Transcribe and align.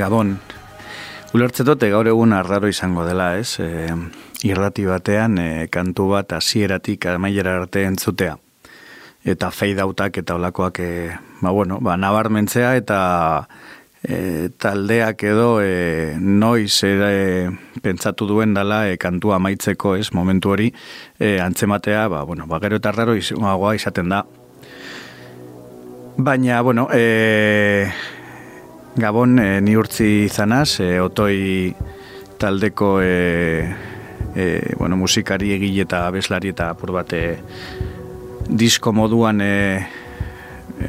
Gabon, 0.00 0.38
ulertze 1.36 1.64
dute 1.66 1.90
gaur 1.92 2.08
egun 2.08 2.32
arraro 2.32 2.70
izango 2.72 3.02
dela, 3.04 3.34
ez? 3.36 3.58
E, 3.60 3.92
irrati 4.48 4.86
batean 4.88 5.36
e, 5.36 5.48
kantu 5.68 6.06
bat 6.14 6.32
hasieratik 6.32 7.04
amaiera 7.10 7.58
arte 7.58 7.82
entzutea. 7.84 8.38
Eta 9.28 9.50
fade 9.52 9.84
outak 9.84 10.16
eta 10.22 10.38
olakoak, 10.40 10.80
e, 10.80 11.10
ba, 11.42 11.52
bueno, 11.52 11.76
ba, 11.84 11.98
nabarmentzea 12.00 12.70
eta 12.80 13.00
e, 14.00 14.48
taldeak 14.56 15.24
edo 15.28 15.50
e, 15.60 16.14
noiz 16.16 16.72
ere 16.88 17.50
pentsatu 17.84 18.30
duen 18.30 18.56
dela 18.56 18.86
e, 18.88 18.96
kantua 18.96 19.36
amaitzeko, 19.36 19.98
ez, 20.00 20.14
momentu 20.16 20.54
hori, 20.54 20.70
e, 21.18 21.34
antzematea, 21.44 22.06
ba, 22.08 22.22
bueno, 22.24 22.48
ba, 22.48 22.62
gero 22.64 22.80
eta 22.80 22.94
arraro 22.94 23.18
izangoa 23.20 23.74
izaten 23.76 24.08
da. 24.16 24.24
Baina, 26.16 26.62
bueno, 26.64 26.88
e, 26.88 27.92
Gabon, 28.96 29.38
e, 29.38 29.60
ni 29.60 29.76
urtzi 29.78 30.24
izanaz, 30.24 30.80
e, 30.80 30.98
otoi 31.00 31.74
taldeko 32.40 32.98
e, 33.02 33.74
e, 34.34 34.74
bueno, 34.78 34.96
musikari 34.96 35.52
egile 35.54 35.84
eta 35.86 36.06
abeslari 36.08 36.50
eta 36.50 36.70
apur 36.74 36.92
bat 36.96 37.14
disko 38.50 38.92
moduan 38.92 39.40
e, 39.40 39.54
e, 40.80 40.88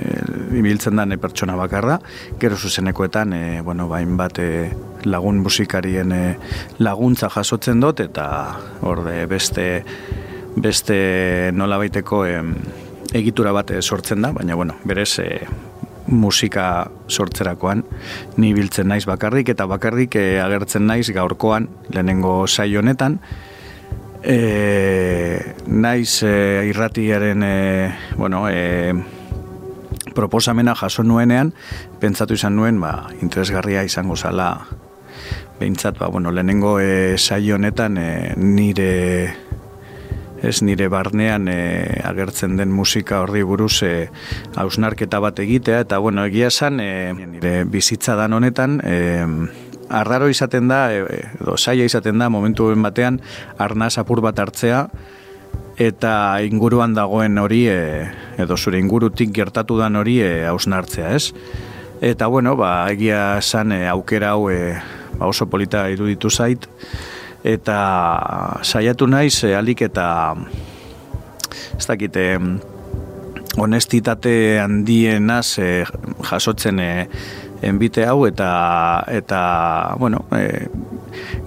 ibiltzen 0.57 0.98
da 0.98 1.06
pertsona 1.18 1.56
bakarra, 1.56 2.00
gero 2.39 2.57
zuzenekoetan 2.57 3.33
e, 3.33 3.62
bueno, 3.62 3.88
bain 3.88 4.18
bat 4.18 4.39
e, 4.39 4.71
lagun 5.06 5.42
musikarien 5.44 6.12
e, 6.12 6.24
laguntza 6.80 7.30
jasotzen 7.30 7.80
dut 7.80 8.00
eta 8.00 8.27
orde 8.81 9.25
beste 9.27 9.83
beste 10.56 11.51
nola 11.54 11.77
baiteko 11.77 12.25
e, 12.25 12.42
egitura 13.13 13.51
bat 13.51 13.71
sortzen 13.81 14.21
da, 14.21 14.31
baina 14.31 14.56
bueno, 14.56 14.80
berez 14.86 15.19
e, 15.19 15.30
musika 16.11 16.91
sortzerakoan. 17.07 17.83
Ni 18.37 18.53
biltzen 18.53 18.91
naiz 18.91 19.05
bakarrik 19.09 19.49
eta 19.55 19.65
bakarrik 19.65 20.15
e, 20.19 20.25
agertzen 20.43 20.85
naiz 20.87 21.09
gaurkoan 21.15 21.69
lehenengo 21.89 22.45
saio 22.47 22.83
honetan. 22.83 23.19
E, 24.21 24.37
naiz 25.65 26.21
e, 26.23 26.67
irratiaren 26.69 27.43
e, 27.43 27.55
bueno, 28.17 28.45
e, 28.51 28.93
proposamena 30.13 30.75
jaso 30.75 31.03
nuenean 31.03 31.53
pentsatu 31.99 32.35
izan 32.37 32.55
nuen 32.59 32.79
ba, 32.81 33.09
interesgarria 33.21 33.83
izango 33.87 34.15
zala. 34.15 34.67
Behintzat 35.59 35.97
ba, 35.97 36.09
bueno, 36.09 36.31
lehenengo 36.31 36.79
e, 36.79 37.17
saio 37.17 37.55
honetan 37.55 37.97
e, 37.97 38.11
nire 38.37 39.50
ez 40.41 40.61
nire 40.65 40.88
barnean 40.89 41.47
e, 41.47 42.01
agertzen 42.03 42.57
den 42.57 42.71
musika 42.73 43.21
horri 43.21 43.43
buruz 43.45 43.83
e, 43.85 44.09
hausnarketa 44.57 45.19
bat 45.21 45.39
egitea, 45.39 45.83
eta 45.85 45.99
bueno, 46.01 46.25
egia 46.25 46.49
esan 46.49 46.79
e, 46.81 46.91
nire 47.13 47.63
bizitza 47.69 48.15
dan 48.19 48.33
honetan, 48.33 48.79
e, 48.83 49.27
arraro 49.91 50.29
izaten 50.31 50.69
da, 50.71 50.85
edo 50.93 51.57
saia 51.57 51.85
izaten 51.85 52.21
da, 52.21 52.29
momentu 52.29 52.71
batean, 52.81 53.19
arnaz 53.59 53.97
apur 54.01 54.21
bat 54.21 54.39
hartzea, 54.39 54.88
eta 55.81 56.13
inguruan 56.45 56.95
dagoen 56.97 57.37
hori, 57.37 57.65
e, 57.69 58.07
edo 58.41 58.57
zure 58.57 58.79
ingurutik 58.79 59.33
gertatu 59.35 59.77
dan 59.77 59.95
hori 59.95 60.19
e, 60.21 60.31
hausnartzea, 60.49 61.13
ez? 61.15 61.31
Eta 62.01 62.25
bueno, 62.27 62.55
ba, 62.57 62.89
egia 62.89 63.37
esan 63.37 63.75
e, 63.75 63.85
aukera 63.87 64.33
hau 64.33 64.49
e, 64.49 64.73
ba 65.17 65.29
oso 65.29 65.45
polita 65.45 65.85
iruditu 65.94 66.31
zait 66.33 66.65
eta 67.43 67.77
saiatu 68.61 69.07
naiz 69.07 69.43
e, 69.43 69.55
alik 69.55 69.81
eta 69.89 70.35
ez 71.77 71.85
dakit 71.88 72.15
e, 72.15 72.27
honestitate 73.57 74.59
handienaz 74.61 75.59
e, 75.59 75.83
jasotzen 76.29 76.79
e, 76.79 76.91
enbite 77.61 78.05
hau 78.05 78.25
eta 78.25 79.03
eta 79.11 79.41
bueno, 79.99 80.25
e, 80.31 80.67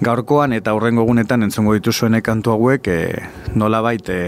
gaurkoan 0.01 0.53
eta 0.53 0.73
horrengo 0.75 1.03
egunetan 1.03 1.43
entzongo 1.43 1.73
dituzuen 1.75 2.21
kantu 2.21 2.55
hauek 2.55 2.87
e, 2.87 2.99
nolabait 3.55 4.09
e, 4.09 4.21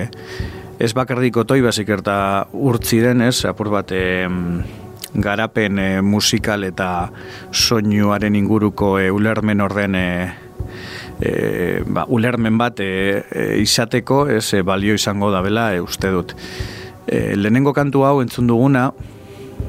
ez 0.80 0.94
bakarrik 0.94 1.38
otoi 1.42 1.62
basik 1.66 1.90
eta 1.90 2.48
urtziren, 2.54 3.22
ez, 3.26 3.46
apur 3.50 3.72
bat 3.74 3.92
e, 3.92 4.28
garapen 5.18 5.80
e, 5.80 5.88
musikal 6.02 6.64
eta 6.68 7.10
soinuaren 7.52 8.36
inguruko 8.36 8.98
e, 9.00 9.10
ulermen 9.12 9.64
horren 9.66 9.96
e, 9.96 10.10
e, 11.22 11.82
ba, 11.86 12.06
ulermen 12.08 12.58
bat 12.58 12.80
e, 12.80 12.90
e, 13.32 13.48
izateko, 13.64 14.26
ez, 14.30 14.46
e, 14.54 14.62
balio 14.62 14.98
izango 14.98 15.32
da 15.34 15.42
bela, 15.42 15.72
e, 15.74 15.82
uste 15.82 16.12
dut. 16.14 16.36
E, 17.08 17.36
lehenengo 17.36 17.74
kantu 17.74 18.04
hau 18.08 18.22
entzun 18.22 18.48
duguna, 18.48 18.92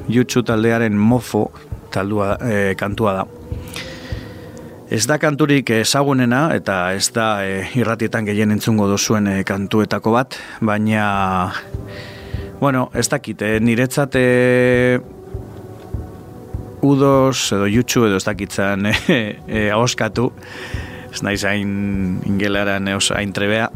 YouTube 0.09 0.45
taldearen 0.47 0.97
mofo 0.97 1.49
taldua, 1.91 2.37
e, 2.41 2.75
kantua 2.77 3.13
da. 3.21 3.27
Ez 4.89 5.03
da 5.05 5.19
kanturik 5.21 5.69
ezagunena 5.69 6.47
eta 6.55 6.95
ez 6.97 7.11
da 7.13 7.43
e, 7.45 7.61
irratietan 7.77 8.25
gehien 8.25 8.51
entzungo 8.55 8.87
dozuen 8.89 9.27
e, 9.29 9.37
kantuetako 9.45 10.15
bat, 10.15 10.37
baina 10.65 11.53
bueno, 12.59 12.89
ez 12.93 13.05
dakit, 13.09 13.41
e, 13.41 13.59
niretzat 13.61 14.17
e, 14.17 14.99
udos 16.81 17.51
edo 17.53 17.67
YouTube 17.67 18.09
edo 18.09 18.17
ez 18.17 18.25
dakitzen 18.25 18.89
e, 18.89 19.19
e, 19.47 19.69
ahoskatu, 19.69 20.31
ez 21.11 21.23
naiz 21.23 21.43
hain 21.45 22.19
ingelaran 22.25 22.87
eos 22.87 23.11
hain 23.15 23.33
trebea, 23.33 23.69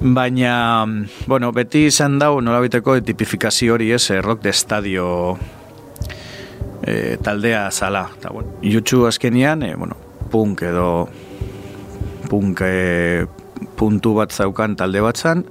baina, 0.00 0.84
bueno, 1.26 1.52
beti 1.52 1.86
izan 1.88 2.18
dau 2.20 2.40
nolabiteko 2.40 2.98
tipifikazio 3.00 3.74
hori 3.74 3.92
ez, 3.92 4.10
e, 4.10 4.20
rock 4.22 4.42
de 4.42 4.50
estadio 4.50 5.06
e, 6.82 7.16
taldea 7.22 7.70
zala. 7.70 8.08
Ta, 8.20 8.30
bueno, 8.32 8.58
YouTube 8.62 9.08
azkenian, 9.08 9.62
e, 9.62 9.74
bueno, 9.74 9.96
punk 10.30 10.62
edo 10.62 11.08
punk 12.28 12.60
e, 12.64 13.26
puntu 13.76 14.14
bat 14.18 14.32
zaukan 14.32 14.76
talde 14.76 15.00
bat 15.00 15.16
zan, 15.16 15.44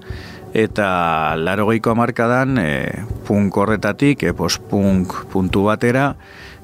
eta 0.54 1.36
laro 1.42 1.68
geiko 1.72 1.96
amarkadan 1.96 2.60
e, 2.62 2.70
punk 3.28 3.58
horretatik, 3.58 4.24
e, 4.24 4.34
post-punk 4.34 5.26
puntu 5.34 5.66
batera, 5.66 6.14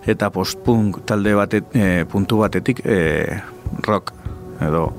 eta 0.05 0.29
post-punk 0.33 1.03
talde 1.05 1.33
batet, 1.37 1.73
e, 1.73 2.05
puntu 2.09 2.43
batetik 2.45 2.85
e, 2.85 3.41
rock 3.87 4.20
edo 4.61 4.91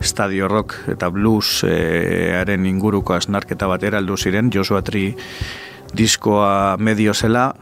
estadio 0.00 0.48
rock 0.48 0.88
eta 0.92 1.08
blues 1.10 1.62
e, 1.64 2.34
haren 2.36 2.66
inguruko 2.66 3.14
asnarketa 3.16 3.66
batera 3.66 3.98
aldu 3.98 4.16
ziren, 4.16 4.50
Joshua 4.52 4.82
Tree 4.82 5.14
diskoa 5.96 6.76
medio 6.78 7.14
zela, 7.14 7.54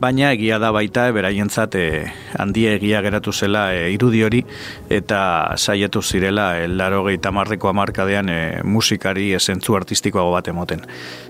baina 0.00 0.30
egia 0.32 0.58
da 0.60 0.70
baita 0.74 1.06
beraientzat 1.12 1.76
e, 1.78 1.86
handia 2.38 2.74
egia 2.76 3.02
geratu 3.04 3.32
zela 3.32 3.68
e, 3.74 3.90
irudi 3.94 4.22
hori 4.24 4.42
eta 4.92 5.20
saiatu 5.56 6.02
zirela 6.02 6.48
e, 6.60 6.68
laro 6.68 7.04
gehi 7.08 7.20
tamarreko 7.22 7.70
amarkadean 7.72 8.32
e, 8.32 8.40
musikari 8.64 9.32
esentzu 9.36 9.76
artistikoago 9.76 10.32
bat 10.36 10.48
emoten. 10.52 10.84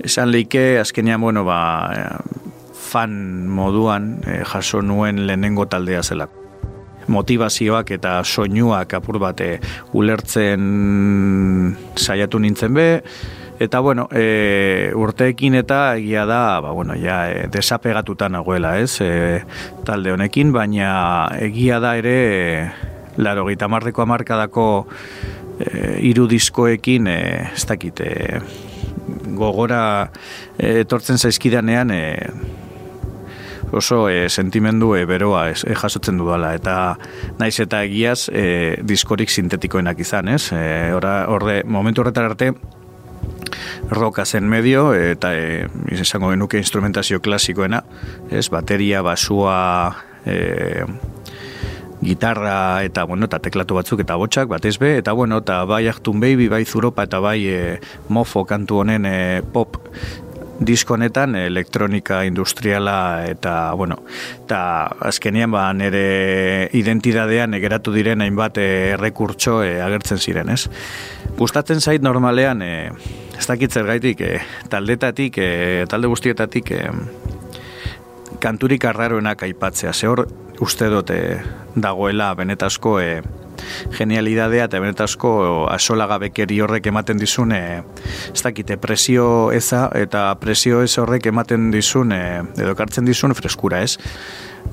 Esan 0.04 0.32
leike, 0.32 0.78
azkenean, 0.80 1.20
bueno, 1.20 1.44
ba, 1.44 1.60
e, 1.94 2.42
fan 2.86 3.46
moduan 3.48 4.16
e, 4.26 4.42
jaso 4.44 4.82
nuen 4.82 5.26
lehenengo 5.26 5.66
taldea 5.66 6.02
zela 6.02 6.28
motivazioak 7.08 7.90
eta 7.96 8.18
soinuak 8.24 8.94
apur 8.98 9.18
bate 9.22 9.56
ulertzen 9.94 11.76
saiatu 11.96 12.38
nintzen 12.42 12.74
be, 12.74 12.88
Eta 13.58 13.80
bueno, 13.80 14.08
e, 14.12 14.92
urteekin 14.92 15.54
eta 15.56 15.96
egia 15.96 16.26
da, 16.28 16.60
ba, 16.60 16.74
bueno, 16.76 16.92
ja, 17.00 17.22
e, 17.32 17.46
desapegatuta 17.48 18.28
nagoela, 18.28 18.74
ez, 18.84 19.00
e, 19.00 19.40
talde 19.88 20.12
honekin, 20.12 20.52
baina 20.52 20.90
egia 21.40 21.80
da 21.80 21.94
ere, 21.96 22.16
e, 22.36 22.68
laro, 23.16 23.46
gita 23.48 23.68
marreko 23.72 24.04
amarkadako 24.04 24.66
e, 25.56 25.96
irudiskoekin, 26.10 27.08
e, 27.08 27.18
ez 27.54 27.64
dakit, 27.64 28.04
e, 28.04 28.42
gogora 29.40 29.80
etortzen 30.60 31.16
zaizkidanean, 31.16 31.96
e, 31.96 32.04
oso 33.72 34.08
e, 34.08 34.28
sentimendu 34.28 34.94
e, 34.96 35.04
beroa 35.08 35.48
e, 35.50 35.74
jasotzen 35.74 36.18
dudala 36.18 36.54
eta 36.56 36.96
naiz 37.40 37.58
eta 37.60 37.82
egiaz 37.86 38.28
e, 38.32 38.76
diskorik 38.86 39.30
sintetikoenak 39.30 40.00
izan, 40.00 40.28
ez? 40.28 40.50
E, 40.52 40.92
orde, 40.94 41.62
momentu 41.64 42.02
horretar 42.02 42.30
arte 42.30 42.52
roka 43.90 44.24
zen 44.24 44.48
medio 44.48 44.92
eta 44.94 45.34
e, 45.34 45.66
izango 45.94 46.30
genuke 46.34 46.58
instrumentazio 46.58 47.20
klasikoena, 47.22 47.82
ez, 48.30 48.48
bateria, 48.50 49.02
basua, 49.02 49.58
e, 50.26 50.84
gitarra 52.02 52.84
eta 52.84 53.04
bueno, 53.04 53.26
eta 53.26 53.40
teklatu 53.42 53.76
batzuk 53.78 54.02
eta 54.04 54.16
botxak 54.20 54.50
batez 54.50 54.76
be, 54.78 54.96
eta 55.00 55.14
bueno, 55.16 55.40
eta 55.42 55.62
bai 55.68 55.86
hartun 55.88 56.20
baby, 56.20 56.48
bai 56.52 56.64
zuropa 56.64 57.06
eta 57.08 57.20
bai 57.24 57.40
e, 57.48 57.60
mofo 58.08 58.44
kantu 58.44 58.82
honen 58.82 59.06
e, 59.08 59.16
pop 59.52 59.78
diskonetan 60.60 61.36
elektronika 61.36 62.22
industriala 62.24 63.26
eta 63.28 63.72
bueno, 63.74 63.98
eta 64.44 64.86
azkenean 65.08 65.50
ba 65.52 65.66
nere 65.76 66.70
identidadean 66.72 67.54
egeratu 67.58 67.92
diren 67.92 68.24
hainbat 68.24 68.58
errekurtso 68.62 69.62
e, 69.64 69.80
agertzen 69.82 70.18
ziren, 70.18 70.50
ez? 70.50 70.66
Gustatzen 71.36 71.80
zait 71.80 72.02
normalean 72.02 72.62
e, 72.62 72.90
ez 73.36 73.46
dakit 73.46 73.72
zer 73.72 73.86
gaitik, 73.86 74.20
e, 74.20 74.40
taldetatik, 74.72 75.38
e, 75.38 75.84
talde 75.90 76.08
guztietatik, 76.08 76.72
e, 76.72 76.88
kanturik 78.40 78.84
arraroenak 78.84 79.42
aipatzea. 79.42 79.92
Ze 79.92 80.08
hor, 80.08 80.26
uste 80.60 80.88
dute 80.92 81.20
dagoela 81.74 82.32
benetazko 82.34 82.98
e, 83.00 83.20
genialidadea 83.96 84.68
eta 84.70 84.80
benetazko 84.82 85.32
asolagabekeri 85.72 86.60
horrek 86.64 86.88
ematen 86.92 87.20
dizun, 87.20 87.52
e, 87.52 87.82
ez 88.32 88.42
dakite, 88.42 88.78
presio 88.82 89.52
eza 89.52 89.86
eta 89.94 90.28
presio 90.40 90.82
ez 90.82 90.92
horrek 90.98 91.26
ematen 91.32 91.70
dizun, 91.74 92.12
e, 92.12 92.22
edo 92.56 92.74
kartzen 92.78 93.06
dizun 93.08 93.34
freskura, 93.34 93.82
ez? 93.82 93.96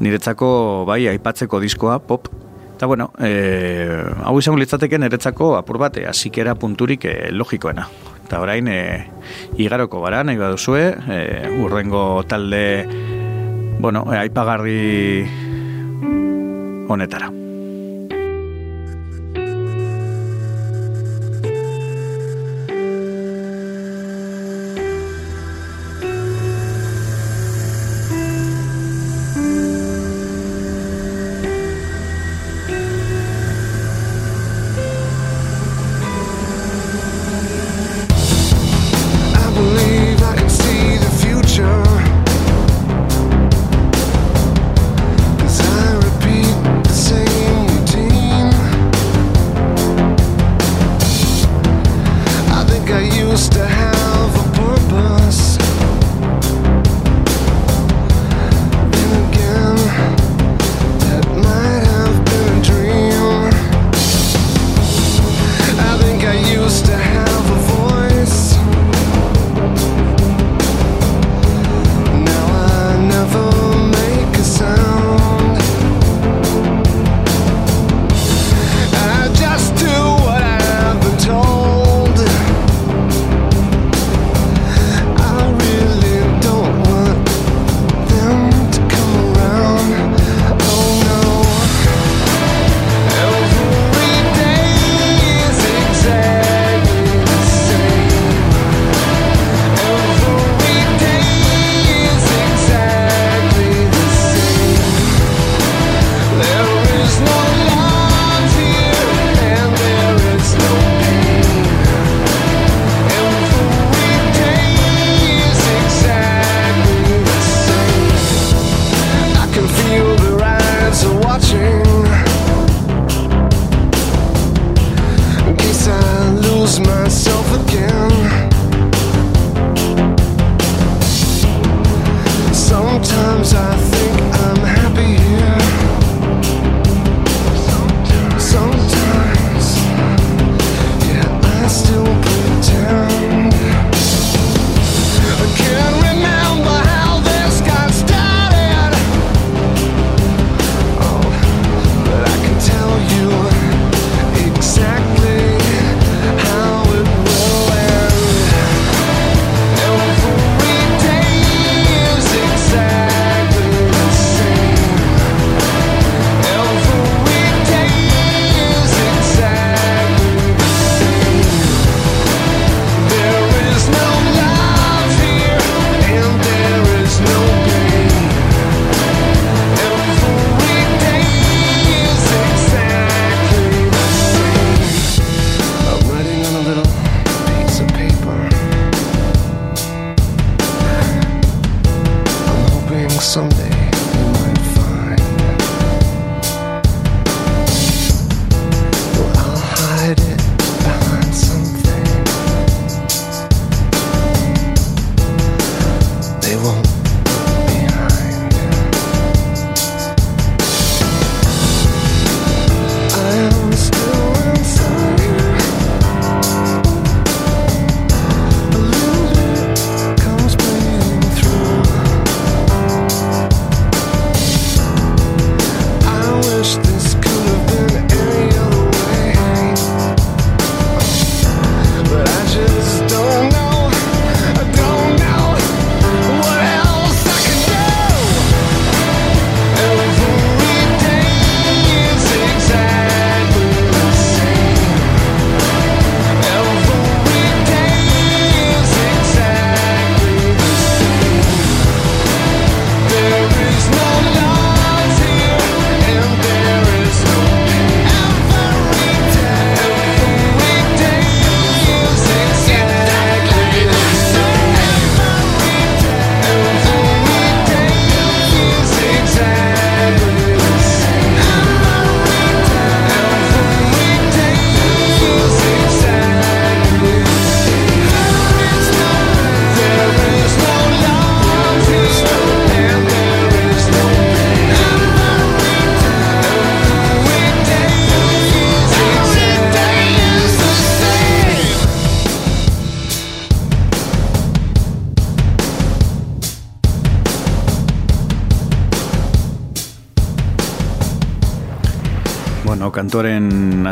Niretzako, 0.04 0.50
bai, 0.90 1.04
aipatzeko 1.12 1.62
diskoa, 1.62 2.00
pop, 2.00 2.32
Eta 2.74 2.88
bueno, 2.88 3.14
e, 3.22 3.96
hau 4.26 4.34
izango 4.42 4.58
litzateke 4.60 4.98
niretzako 5.00 5.54
apur 5.56 5.78
bate, 5.80 6.08
azikera 6.10 6.56
punturik 6.60 7.06
e, 7.06 7.14
logikoena. 7.32 7.86
Eta 8.26 8.42
orain 8.44 8.68
e, 8.68 8.80
igaroko 9.62 10.02
gara 10.04 10.24
nahi 10.28 10.40
baduzue 10.42 10.82
e, 11.08 11.20
urrengo 11.64 12.24
talde 12.28 12.64
bueno, 13.80 14.08
e, 14.10 14.18
aipagarri 14.26 14.82
honetara 16.90 17.43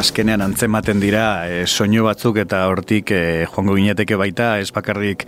azkenean 0.02 0.42
antzematen 0.42 1.02
dira 1.02 1.46
e, 1.46 1.66
soinu 1.70 2.08
batzuk 2.08 2.40
eta 2.42 2.64
hortik 2.72 3.12
e, 3.14 3.46
joango 3.46 3.76
gineteke 3.78 4.18
baita, 4.18 4.56
ez 4.58 4.72
bakarrik 4.74 5.28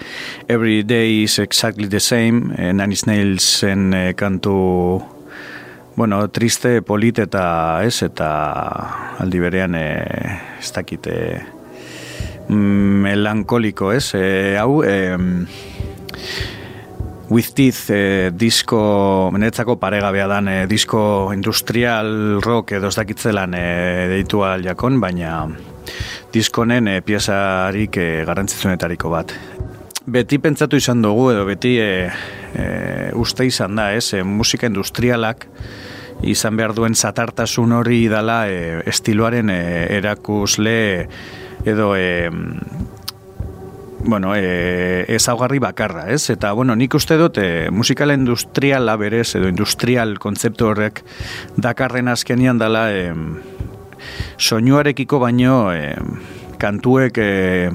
Every 0.50 0.82
Day 0.88 1.24
is 1.24 1.38
Exactly 1.44 1.88
the 1.92 2.00
Same, 2.02 2.56
e, 2.58 2.72
Nanny 2.74 2.98
Snailsen 2.98 3.94
e, 3.94 4.04
kantu 4.18 4.56
bueno, 5.96 6.24
triste, 6.34 6.82
polit 6.82 7.22
eta 7.22 7.44
ez, 7.86 8.00
eta 8.02 8.30
aldi 9.22 9.44
berean 9.44 9.78
e, 9.78 9.86
ez 10.58 10.72
dakite 10.74 11.18
melankoliko, 12.50 13.94
ez, 13.94 14.08
e, 14.18 14.26
hau, 14.58 14.82
e, 14.82 14.96
With 17.34 17.56
Teeth 17.56 17.90
e, 17.90 18.30
disko, 18.30 19.32
menetzako 19.34 19.80
paregabea 19.82 20.28
dan 20.30 20.48
e, 20.52 20.58
disko 20.70 21.32
industrial 21.34 22.38
rock 22.46 22.76
edo 22.78 22.92
ez 22.92 22.94
dakitzelan 22.94 23.56
e, 23.58 23.64
deitu 24.12 24.44
jakon, 24.62 25.00
baina 25.02 25.48
diskonen 26.30 26.92
e, 26.92 27.00
piezarik 27.02 27.98
e, 27.98 28.06
garrantzitzunetariko 28.30 29.10
bat. 29.10 29.34
Beti 30.06 30.38
pentsatu 30.38 30.78
izan 30.78 31.02
dugu 31.02 31.32
edo 31.32 31.48
beti 31.50 31.74
e, 31.82 31.90
e, 32.54 32.68
uste 33.18 33.50
izan 33.50 33.82
da, 33.82 33.90
ez, 33.98 34.14
e, 34.14 34.22
musika 34.22 34.70
industrialak 34.70 35.48
izan 36.22 36.54
behar 36.54 36.78
duen 36.78 36.94
zatartasun 36.94 37.74
hori 37.80 38.04
dala 38.14 38.44
e, 38.46 38.84
estiloaren 38.86 39.50
e, 39.50 39.62
erakusle 39.98 40.78
edo 41.66 41.96
e, 41.98 42.30
bueno, 44.04 44.36
e, 44.36 45.06
ezaugarri 45.16 45.60
bakarra, 45.60 46.10
ez? 46.12 46.30
Eta, 46.30 46.52
bueno, 46.54 46.76
nik 46.76 46.94
uste 46.94 47.18
dut, 47.18 47.38
e, 47.38 47.70
musikala 47.72 48.14
industriala 48.14 48.96
berez, 49.00 49.36
edo 49.40 49.48
industrial 49.48 50.18
kontzeptu 50.20 50.68
horrek 50.70 51.04
dakarren 51.56 52.12
azkenian 52.12 52.60
dela 52.62 52.90
e, 52.92 53.14
soinuarekiko 54.38 55.20
baino 55.24 55.72
e, 55.74 55.96
kantuek 56.60 57.18
e, 57.18 57.72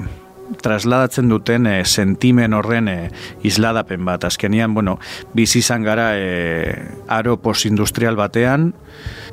trasladatzen 0.61 1.29
duten 1.29 1.67
e, 1.69 1.83
sentimen 1.85 2.53
horren 2.57 2.87
e, 2.89 2.97
isladapen 3.43 4.05
bat. 4.05 4.25
Azkenian, 4.29 4.73
bueno, 4.73 4.99
bizi 5.33 5.63
izan 5.63 5.85
gara 5.87 6.11
e, 6.17 6.73
aro 7.07 7.37
postindustrial 7.41 8.17
batean, 8.19 8.73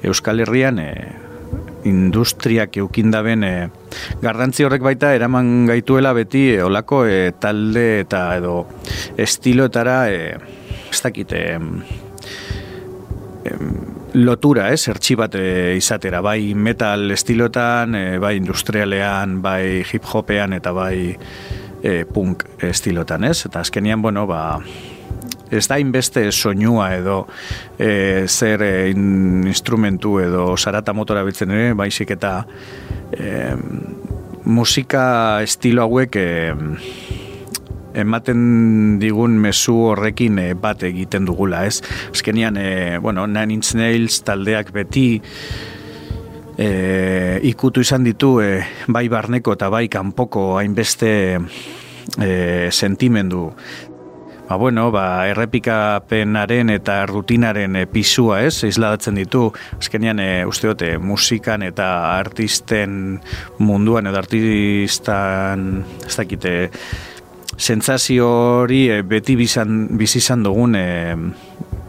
Euskal 0.07 0.41
Herrian, 0.45 0.79
e, 0.79 1.26
industriak 1.87 2.77
eukindaben 2.83 3.45
e, 3.47 3.55
garrantzi 4.23 4.67
horrek 4.67 4.85
baita 4.85 5.15
eraman 5.17 5.67
gaituela 5.71 6.13
beti 6.17 6.49
e, 6.55 6.63
olako 6.65 7.05
e, 7.07 7.33
talde 7.41 7.87
eta 8.03 8.27
edo 8.41 8.59
estiloetara 9.27 10.01
e, 10.11 10.35
ez 10.91 11.01
dakite 11.03 11.45
lotura, 14.17 14.71
ez, 14.73 14.87
ertsi 14.89 15.15
bat 15.19 15.35
e, 15.39 15.77
izatera, 15.77 16.23
bai 16.25 16.55
metal 16.55 17.11
estiloetan, 17.15 17.95
e, 17.95 18.05
bai 18.23 18.37
industrialean, 18.39 19.41
bai 19.45 19.85
hip-hopean 19.85 20.57
eta 20.57 20.73
bai 20.77 20.97
e, 21.83 22.05
punk 22.09 22.47
estilotan, 22.65 23.27
ez? 23.29 23.45
Eta 23.49 23.61
azkenian, 23.61 24.03
bueno, 24.03 24.27
ba, 24.27 24.61
ez 25.51 25.67
da 25.69 25.79
inbeste 25.79 26.27
soinua 26.33 26.91
edo 26.97 27.27
e, 27.79 28.27
zer 28.27 28.63
e, 28.63 28.73
instrumentu 28.91 30.19
edo 30.21 30.57
sarata 30.57 30.95
motora 30.97 31.23
biltzen 31.27 31.53
ere, 31.55 31.75
baizik 31.79 32.17
eta 32.17 32.41
e, 33.13 33.55
musika 34.47 35.43
estilo 35.47 35.87
hauek 35.87 36.19
e, 36.19 36.29
ematen 37.97 38.99
digun 39.01 39.39
mezu 39.41 39.77
horrekin 39.93 40.39
e, 40.43 40.51
bat 40.59 40.83
egiten 40.85 41.25
dugula, 41.29 41.65
ez? 41.67 41.81
Azkenian, 42.13 42.59
e, 42.61 42.99
bueno, 42.99 43.27
Nine 43.27 43.57
Inch 43.57 43.75
Nails 43.79 44.21
taldeak 44.27 44.73
beti 44.75 45.09
e, 46.59 46.69
ikutu 47.49 47.85
izan 47.87 48.05
ditu 48.05 48.37
e, 48.43 48.61
bai 48.89 49.07
barneko 49.13 49.57
eta 49.57 49.71
bai 49.73 49.87
kanpoko 49.93 50.57
hainbeste 50.61 51.11
e, 52.21 52.31
sentimendu 52.71 53.51
ba, 54.49 54.57
bueno, 54.57 54.91
ba, 54.95 55.27
errepikapenaren 55.31 56.71
eta 56.71 57.01
rutinaren 57.09 57.77
e, 57.77 57.87
pisua, 57.91 58.43
ez, 58.47 58.63
izladatzen 58.69 59.19
ditu, 59.19 59.49
azkenean, 59.79 60.21
e, 60.23 60.45
uste 60.47 60.71
dute, 60.71 60.93
musikan 61.03 61.65
eta 61.67 61.89
artisten 62.17 63.19
munduan 63.59 64.07
edo 64.07 64.21
artistan, 64.23 65.67
ez 66.07 66.15
dakite, 66.17 66.55
sentsazio 67.57 68.29
hori 68.63 68.87
beti 69.03 69.37
bizan, 69.39 69.87
bizizan 69.99 70.47
dugun, 70.47 70.79
e, 70.79 70.87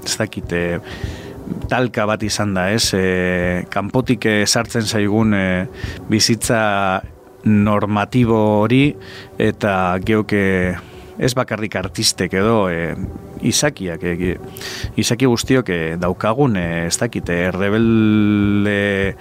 ez 0.08 0.18
dakite, 0.18 0.64
talka 1.70 2.08
bat 2.10 2.24
izan 2.26 2.56
da, 2.58 2.70
ez, 2.74 2.90
e, 2.98 3.64
kanpotik 3.72 4.26
sartzen 4.48 4.88
zaigun 4.88 5.38
e, 5.38 5.48
bizitza 6.10 6.60
normatibo 7.48 8.38
hori 8.64 8.90
eta 9.40 9.74
geoke 10.04 10.44
ez 11.18 11.34
bakarrik 11.38 11.76
artistek 11.76 12.34
edo 12.38 12.68
e, 12.70 12.94
izakiak, 13.48 14.04
e, 14.04 14.36
izaki 14.98 15.30
guztiok 15.30 15.70
e, 15.74 15.80
daukagun, 16.02 16.58
e, 16.58 16.68
ez 16.88 16.98
dakite, 17.00 17.40
rebelde 17.56 19.16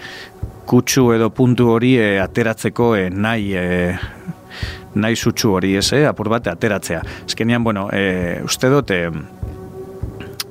kutsu 0.67 1.13
edo 1.15 1.31
puntu 1.31 1.71
hori 1.77 1.97
e, 2.01 2.17
ateratzeko 2.21 2.95
e, 2.99 3.09
nahi, 3.11 3.53
e, 3.57 3.65
nahi 4.97 5.17
zutsu 5.17 5.55
hori, 5.57 5.77
ez, 5.81 5.89
e, 5.97 6.05
apur 6.09 6.31
bat 6.33 6.49
ateratzea. 6.53 7.03
Ezkenean, 7.27 7.65
bueno, 7.65 7.89
e, 7.93 8.41
uste 8.45 8.71
dut, 8.73 8.91
e, 8.91 9.11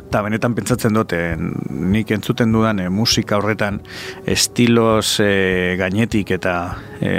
eta 0.07 0.21
benetan 0.23 0.55
pentsatzen 0.55 0.95
dute 0.95 1.19
nik 1.35 2.11
entzuten 2.15 2.53
dudan 2.53 2.79
e, 2.79 2.89
musika 2.89 3.39
horretan 3.39 3.81
estilos 4.25 5.19
e, 5.23 5.75
gainetik 5.79 6.31
eta 6.37 6.55
e, 7.01 7.13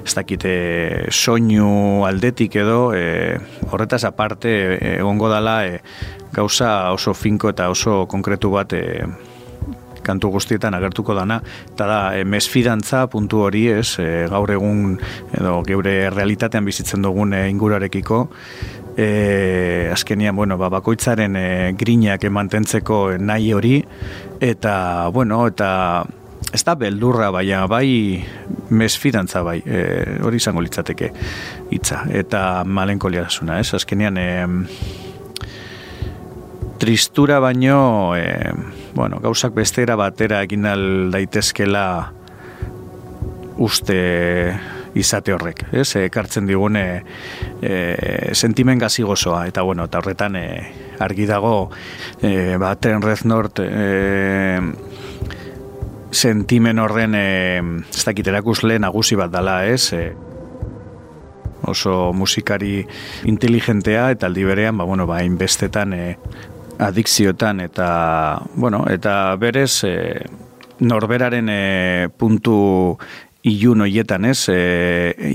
ez 0.00 0.14
dakite 0.16 0.54
soinu 1.10 2.06
aldetik 2.08 2.56
edo 2.62 2.92
e, 2.96 3.36
horretaz 3.70 4.04
aparte 4.08 4.54
egongo 4.94 5.28
dala 5.32 5.58
e, 5.66 5.80
gauza 6.32 6.92
oso 6.94 7.14
finko 7.14 7.50
eta 7.52 7.68
oso 7.70 8.06
konkretu 8.08 8.54
bat 8.54 8.72
e, 8.72 8.84
kantu 10.02 10.30
guztietan 10.32 10.74
agertuko 10.74 11.14
dana. 11.14 11.40
Eta 11.74 11.86
da 11.86 12.00
e, 12.16 12.24
mesfidantza 12.24 13.06
puntu 13.12 13.44
hori 13.46 13.66
ez 13.72 13.98
e, 14.02 14.26
gaur 14.30 14.50
egun 14.56 14.96
edo 15.36 15.58
geure 15.68 15.94
realitatean 16.14 16.66
bizitzen 16.66 17.04
dugun 17.04 17.34
e, 17.36 17.46
ingurarekiko 17.52 18.24
e, 19.00 19.88
azkenian, 19.92 20.36
bueno, 20.36 20.58
ba, 20.58 20.68
bakoitzaren 20.68 21.36
e, 21.36 21.48
grinak 21.78 22.24
emantentzeko 22.28 23.16
nahi 23.18 23.52
hori 23.56 23.76
eta, 24.44 25.08
bueno, 25.14 25.46
eta 25.48 25.70
ez 26.52 26.62
da 26.66 26.74
beldurra 26.74 27.30
baina 27.32 27.62
bai 27.70 28.20
mesfidantza 28.74 29.42
bai 29.46 29.60
e, 29.64 29.82
hori 30.26 30.40
izango 30.40 30.62
litzateke 30.64 31.12
hitza 31.70 32.02
eta 32.22 32.64
malenkoliasuna 32.66 33.60
ez? 33.62 33.70
Azkenean 33.78 34.18
e, 34.18 34.28
tristura 36.82 37.38
baino 37.40 38.16
e, 38.16 38.26
bueno, 38.94 39.20
gauzak 39.22 39.54
bestera 39.54 39.96
batera 40.00 40.42
egin 40.44 40.66
daitezkela 41.12 41.86
uste 43.60 44.00
izate 44.94 45.34
horrek, 45.34 45.64
ez? 45.72 45.88
Ekartzen 46.00 46.48
digune 46.48 46.84
e, 47.62 48.32
sentimen 48.34 48.78
gazi 48.78 49.04
gozoa, 49.06 49.46
eta 49.50 49.62
bueno, 49.62 49.86
eta 49.86 50.00
horretan 50.00 50.36
e, 50.36 50.46
argi 51.00 51.26
dago 51.26 51.70
e, 52.22 52.56
ba, 52.60 52.74
Reznort 52.80 53.60
e, 53.62 54.60
sentimen 56.10 56.78
horren 56.78 57.14
e, 57.14 57.60
ez 57.94 58.04
dakit 58.04 58.26
erakusle 58.26 58.78
nagusi 58.78 59.16
bat 59.16 59.30
dala, 59.30 59.64
ez? 59.66 59.92
E, 59.92 60.10
oso 61.70 62.12
musikari 62.16 62.80
inteligentea 63.28 64.10
eta 64.14 64.26
aldi 64.26 64.44
berean, 64.44 64.78
ba, 64.78 64.84
bueno, 64.84 65.06
ba, 65.06 65.22
inbestetan 65.24 65.94
e, 65.94 66.16
adikziotan 66.80 67.60
eta, 67.60 68.42
bueno, 68.54 68.84
eta 68.90 69.36
berez 69.36 69.84
e, 69.84 69.96
norberaren 70.80 71.48
e, 71.52 72.08
puntu 72.16 72.98
ilun 73.42 73.84
hoietan, 73.86 74.24
ez? 74.28 74.48
E, 74.52 74.58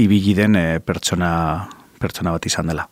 ibili 0.04 0.36
den 0.38 0.56
e, 0.60 0.66
pertsona, 0.80 1.32
pertsona 2.02 2.36
bat 2.36 2.46
izan 2.46 2.70
dela. 2.72 2.88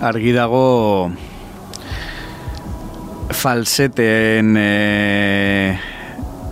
Argi 0.00 0.32
dago 0.32 1.10
falseten 3.34 4.54
e, 4.56 5.78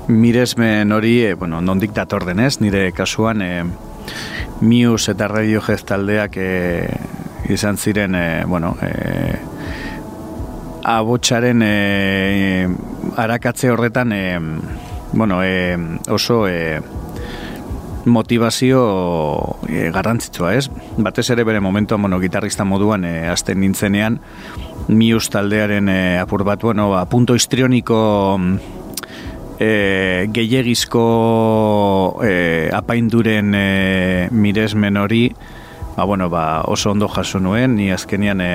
miresmen 0.08 0.90
hori, 0.92 1.12
e, 1.24 1.34
bueno, 1.34 1.60
nondik 1.60 1.94
dator 1.94 2.24
denez, 2.26 2.58
nire 2.60 2.90
kasuan 2.96 3.42
e, 3.42 3.52
Mius 4.60 5.08
eta 5.12 5.28
Radiohead 5.30 5.84
taldeak 5.86 6.36
e, 6.42 6.50
izan 7.54 7.78
ziren, 7.78 8.14
e, 8.18 8.44
bueno, 8.44 8.74
e, 8.82 9.38
abotsaren 10.82 11.62
e, 11.62 12.68
arakatze 13.16 13.70
horretan, 13.70 14.12
e, 14.12 14.38
bueno, 15.12 15.44
e, 15.44 15.76
oso 16.10 16.48
e, 16.48 16.80
motivazio 18.08 19.58
e, 19.68 19.90
garrantzitsua, 19.94 20.54
ez? 20.54 20.68
Batez 20.96 21.28
ere 21.30 21.44
bere 21.44 21.60
momentu 21.60 21.98
bueno, 21.98 22.20
gitarrista 22.20 22.64
moduan 22.64 23.04
e, 23.04 23.28
azten 23.28 23.60
nintzenean, 23.60 24.18
Mius 24.88 25.28
taldearen 25.30 25.88
e, 25.88 26.18
apur 26.18 26.44
bat, 26.44 26.62
bueno, 26.62 26.90
ba, 26.90 27.04
punto 27.08 27.34
histrioniko 27.34 28.38
e, 29.58 30.28
gehiagizko 30.32 31.04
e, 32.24 32.70
apainduren 32.72 33.54
e, 33.54 34.28
miresmen 34.30 34.96
hori, 34.96 35.26
ba, 35.96 36.04
bueno, 36.04 36.30
ba, 36.30 36.62
oso 36.66 36.90
ondo 36.90 37.08
jaso 37.08 37.40
nuen, 37.40 37.76
ni 37.76 37.90
azkenian 37.92 38.40
e, 38.40 38.52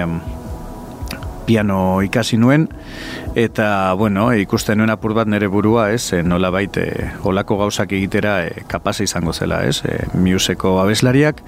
piano 1.45 2.01
ikasi 2.01 2.37
nuen, 2.37 2.67
eta, 3.35 3.93
bueno, 3.97 4.27
ikusten 4.33 4.77
nuen 4.77 4.91
apur 4.93 5.13
bat 5.17 5.29
nere 5.29 5.47
burua, 5.51 5.89
ez, 5.93 6.13
e, 6.13 6.21
nola 6.23 6.51
baite, 6.53 6.85
olako 7.23 7.57
gauzak 7.63 7.93
egitera 7.95 8.35
e, 8.47 8.63
kapasa 8.69 9.03
izango 9.05 9.33
zela, 9.33 9.63
ez, 9.65 9.81
e, 9.85 9.97
miuseko 10.13 10.77
abeslariak, 10.83 11.41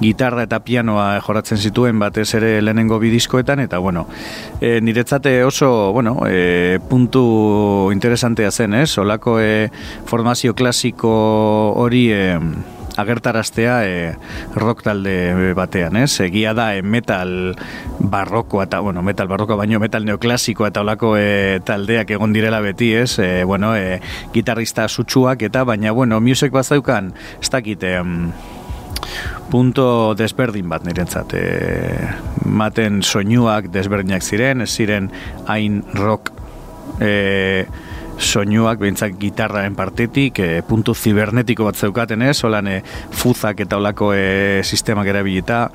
gitarra 0.00 0.46
eta 0.48 0.60
pianoa 0.64 1.08
joratzen 1.24 1.58
zituen 1.58 1.98
batez 1.98 2.28
ere 2.38 2.56
lehenengo 2.62 2.98
bidizkoetan, 3.02 3.64
eta, 3.66 3.78
bueno, 3.78 4.06
e, 4.60 4.80
niretzate 4.80 5.36
oso, 5.44 5.92
bueno, 5.92 6.18
e, 6.28 6.78
puntu 6.88 7.90
interesantea 7.92 8.50
zen, 8.50 8.74
ez, 8.74 8.96
olako 8.98 9.38
e, 9.40 9.70
formazio 10.06 10.54
klasiko 10.54 11.14
hori, 11.80 12.06
e, 12.12 12.38
agertaraztea 12.96 13.76
e, 13.86 14.16
rock 14.54 14.84
talde 14.86 15.52
batean, 15.56 15.96
ez? 15.96 16.12
Egia 16.24 16.54
da 16.54 16.70
e, 16.76 16.82
metal 16.82 17.54
barroko 17.98 18.62
eta, 18.62 18.80
bueno, 18.84 19.02
metal 19.02 19.28
barroko 19.28 19.58
baino 19.60 19.80
metal 19.82 20.06
neoklasiko 20.06 20.68
eta 20.68 20.84
olako 20.84 21.14
e, 21.18 21.60
taldeak 21.66 22.14
egon 22.16 22.34
direla 22.36 22.60
beti, 22.64 22.92
ez? 22.94 23.18
E, 23.18 23.44
bueno, 23.44 23.74
e, 23.76 24.00
gitarrista 24.34 24.88
sutsuak 24.88 25.42
eta, 25.42 25.64
baina, 25.64 25.92
bueno, 25.92 26.20
music 26.20 26.52
bat 26.54 26.66
zaukan, 26.66 27.12
ez 27.40 27.50
dakit, 27.50 27.84
punto 29.50 30.14
desberdin 30.18 30.68
bat 30.70 30.84
nirentzat. 30.86 31.34
E, 31.36 31.44
maten 32.44 33.02
soinuak 33.02 33.70
desberdinak 33.74 34.24
ziren, 34.24 34.64
ez 34.64 34.70
ziren 34.72 35.10
hain 35.50 35.82
rock 35.98 36.32
e, 37.00 37.66
soinuak 38.24 38.80
behintzak 38.82 39.18
gitarraren 39.20 39.76
partetik, 39.78 40.40
e, 40.40 40.62
puntu 40.66 40.94
zibernetiko 40.94 41.68
bat 41.68 41.78
zeukaten 41.78 42.24
ez, 42.26 42.36
holan 42.44 42.70
e, 42.70 42.78
fuzak 43.12 43.60
eta 43.64 43.78
olako 43.80 44.12
e, 44.16 44.62
sistemak 44.64 45.10
erabilita, 45.12 45.66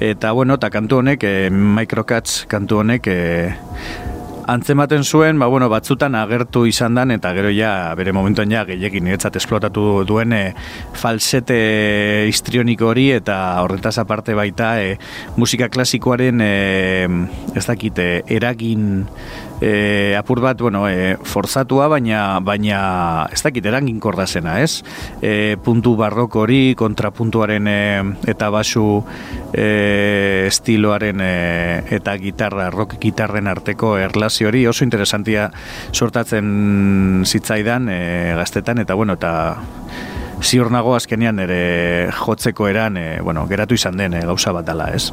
eta 0.00 0.32
bueno, 0.32 0.58
eta 0.60 0.70
kantu 0.74 1.00
honek, 1.02 1.24
e, 1.24 1.48
microcats 1.50 2.44
kantu 2.50 2.82
honek, 2.84 3.08
e, 3.08 4.12
antzematen 4.46 5.04
zuen, 5.04 5.38
ba, 5.38 5.46
bueno, 5.46 5.68
batzutan 5.72 6.14
agertu 6.18 6.64
izan 6.68 6.94
dan, 6.98 7.12
eta 7.14 7.32
gero 7.36 7.50
ja, 7.54 7.94
bere 7.96 8.12
momentuan 8.12 8.52
ja, 8.52 8.64
gehiakin 8.68 9.06
niretzat 9.06 9.38
esplotatu 9.40 10.04
duen 10.08 10.34
e, 10.36 10.42
falsete 11.00 11.56
histrioniko 12.28 12.90
hori, 12.92 13.10
eta 13.16 13.38
horretaz 13.62 13.96
aparte 14.02 14.36
baita, 14.36 14.74
e, 14.82 14.98
musika 15.36 15.70
klasikoaren, 15.72 16.44
e, 16.44 17.08
ez 17.56 17.64
dakite, 17.66 18.08
eragin, 18.36 19.06
e, 19.60 20.14
apur 20.18 20.40
bat, 20.40 20.60
bueno, 20.60 20.88
e, 20.88 21.16
forzatua, 21.22 21.88
baina, 21.88 22.40
baina 22.40 23.28
ez 23.32 23.42
dakit 23.42 23.64
erangin 23.66 24.00
zena, 24.26 24.60
ez? 24.60 24.82
E, 25.22 25.56
puntu 25.62 25.96
barroko 25.96 26.40
hori, 26.40 26.74
kontrapuntuaren 26.74 27.68
e, 27.68 28.02
eta 28.26 28.50
basu 28.50 29.04
e, 29.52 30.46
estiloaren 30.46 31.20
e, 31.20 31.84
eta 31.96 32.16
gitarra, 32.18 32.70
rock 32.70 32.98
gitarren 33.00 33.46
arteko 33.46 33.96
erlazio 33.98 34.48
hori 34.48 34.66
oso 34.66 34.84
interesantia 34.84 35.50
sortatzen 35.92 37.24
zitzaidan 37.24 37.88
e, 37.88 38.34
gaztetan, 38.36 38.78
eta 38.78 38.94
bueno, 38.94 39.14
eta 39.14 39.56
ziur 40.42 40.70
nago 40.70 40.94
azkenean 40.94 41.38
ere 41.38 42.10
jotzeko 42.12 42.68
eran, 42.68 42.96
e, 42.96 43.20
bueno, 43.22 43.46
geratu 43.48 43.74
izan 43.74 43.96
den 43.96 44.14
e, 44.14 44.24
gauza 44.26 44.52
bat 44.52 44.66
dela, 44.66 44.90
ez? 44.94 45.10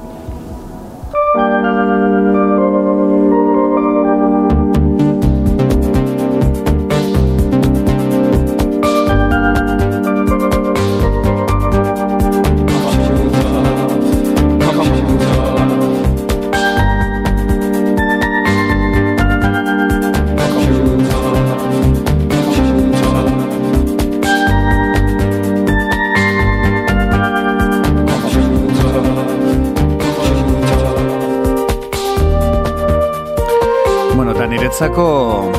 Niretzako 34.81 35.51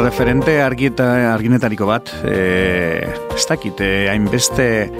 referente 0.00 0.62
argieta, 0.62 1.34
arginetariko 1.34 1.84
bat, 1.86 2.08
e, 2.24 3.04
ez 3.36 3.44
dakit, 3.46 3.80
e, 3.84 4.08
hainbeste 4.08 4.90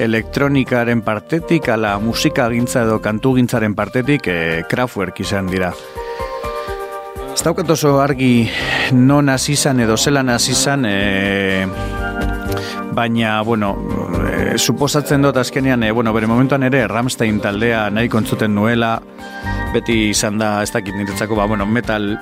elektronikaren 0.00 1.02
partetik, 1.04 1.68
ala 1.68 1.98
musika 2.00 2.48
gintza 2.48 2.86
edo 2.86 2.96
kantu 3.04 3.34
gintzaren 3.36 3.74
partetik, 3.76 4.26
e, 4.26 4.64
Kraftwerk 4.70 5.20
izan 5.20 5.52
dira. 5.52 5.74
Ez 7.34 7.42
daukat 7.44 7.68
oso 7.76 8.00
argi 8.00 8.48
non 8.96 9.28
azizan 9.28 9.80
edo 9.84 9.98
zelan 9.98 10.30
azizan, 10.32 10.86
e, 10.88 11.66
baina, 12.96 13.42
bueno, 13.42 13.76
e, 14.24 14.56
suposatzen 14.56 15.28
dut 15.28 15.36
azkenean, 15.36 15.82
e, 15.84 15.92
bueno, 15.92 16.14
bere 16.16 16.26
momentuan 16.26 16.62
ere, 16.62 16.86
Ramstein 16.88 17.38
taldea 17.44 17.90
nahi 17.90 18.08
kontzuten 18.08 18.54
nuela, 18.54 18.96
beti 19.72 20.08
izan 20.10 20.38
da 20.40 20.62
ez 20.62 20.70
dakit 20.72 20.96
niretzako 20.96 21.36
ba, 21.36 21.46
bueno, 21.46 21.66
metal 21.66 22.16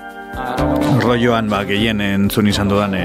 rolloan 1.03 1.49
ba, 1.51 1.63
gehien 1.69 2.01
entzun 2.01 2.49
izan 2.51 2.69
dudan 2.69 2.95
e, 2.95 3.05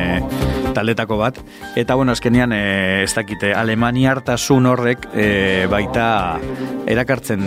taldetako 0.76 1.18
bat. 1.20 1.38
Eta 1.80 1.96
bueno, 1.96 2.16
azkenean 2.16 2.54
e, 2.56 2.62
ez 3.04 3.12
dakite 3.16 3.54
alemaniartasun 3.56 4.68
horrek 4.72 5.08
e, 5.14 5.28
baita 5.72 6.08
erakartzen 6.92 7.44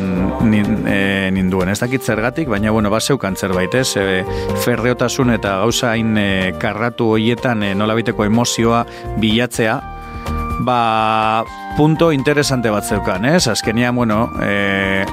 e, 0.89 0.99
ninduen, 1.35 1.73
ez 1.73 1.81
dakit 1.83 2.05
zergatik 2.05 2.49
baina 2.53 2.73
bueno, 2.75 2.93
baseukan 2.93 3.37
zerbait 3.37 3.75
ez? 3.75 3.89
E, 4.01 4.23
ferreotasun 4.65 5.35
eta 5.37 5.59
gauza 5.65 5.93
hain 5.93 6.17
e, 6.21 6.29
karratu 6.61 7.15
hoietan 7.17 7.67
e, 7.67 7.75
nolabiteko 7.75 8.29
emozioa 8.29 8.85
bilatzea 9.21 9.81
ba 10.65 11.45
punto 11.77 12.13
interesante 12.13 12.71
bat 12.71 12.87
zeukan, 12.87 13.25
ez? 13.27 13.49
Azkenean, 13.49 13.97
bueno, 13.97 14.31
e, 14.41 15.05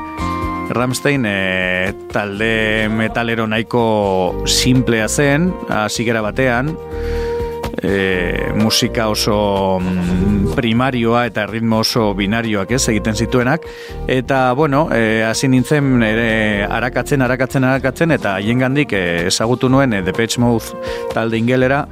Ramstein 0.72 1.26
e, 1.28 1.94
talde 2.12 2.88
metalero 2.90 3.48
nahiko 3.48 4.44
simplea 4.48 5.08
zen, 5.08 5.52
hasigera 5.70 6.22
batean, 6.24 6.72
e, 7.82 8.52
musika 8.56 9.10
oso 9.10 9.80
mm, 9.80 10.54
primarioa 10.56 11.26
eta 11.30 11.46
ritmo 11.50 11.82
oso 11.82 12.12
binarioak 12.18 12.72
ez 12.78 12.84
egiten 12.94 13.16
zituenak. 13.16 13.66
Eta 14.08 14.52
bueno, 14.54 14.88
e, 14.94 15.24
hasi 15.28 15.50
nintzen 15.52 16.04
ere 16.06 16.66
arakatzen, 16.70 17.22
arakatzen, 17.22 17.68
arakatzen 17.68 18.18
eta 18.18 18.36
haien 18.40 18.62
gandik 18.62 18.94
e, 18.94 19.28
ezagutu 19.28 19.70
nuen 19.70 19.94
e, 19.94 20.02
Depeche 20.06 20.42
Mode 20.42 20.78
talde 21.14 21.40
ingelera 21.42 21.86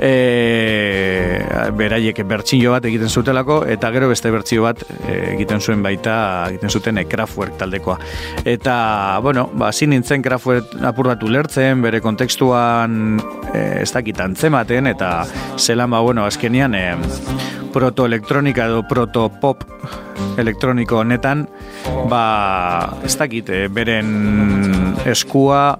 e, 0.00 1.42
beraiek 1.76 2.20
bertsio 2.28 2.72
bat 2.74 2.84
egiten 2.88 3.08
zutelako 3.08 3.62
eta 3.70 3.90
gero 3.94 4.10
beste 4.10 4.30
bertsio 4.32 4.66
bat 4.66 4.82
e, 5.06 5.16
egiten 5.34 5.60
zuen 5.60 5.82
baita 5.84 6.16
egiten 6.50 6.70
zuten 6.70 6.98
e, 6.98 7.06
Kraftwerk 7.08 7.58
taldekoa. 7.60 7.98
Eta 8.44 8.76
bueno, 9.22 9.48
ba, 9.54 9.72
zin 9.72 9.94
nintzen 9.94 10.24
Kraftwerk 10.24 10.76
apur 10.86 11.12
bat 11.12 11.22
ulertzen 11.22 11.82
bere 11.84 12.00
kontekstuan 12.04 13.20
e, 13.52 13.82
ez 13.82 13.90
dakit 13.92 14.20
antzematen 14.20 14.92
eta 14.92 15.12
zelan 15.56 15.90
ba 15.90 16.02
bueno, 16.04 16.26
azkenian 16.26 16.74
e, 16.74 16.86
protoelektronika 17.76 18.70
edo 18.70 18.82
protopop 18.88 19.64
elektroniko 20.40 21.02
honetan 21.02 21.44
ba 22.10 22.24
ez 23.04 23.14
dakit 23.18 23.50
e, 23.52 23.66
beren 23.68 24.94
eskua 25.04 25.78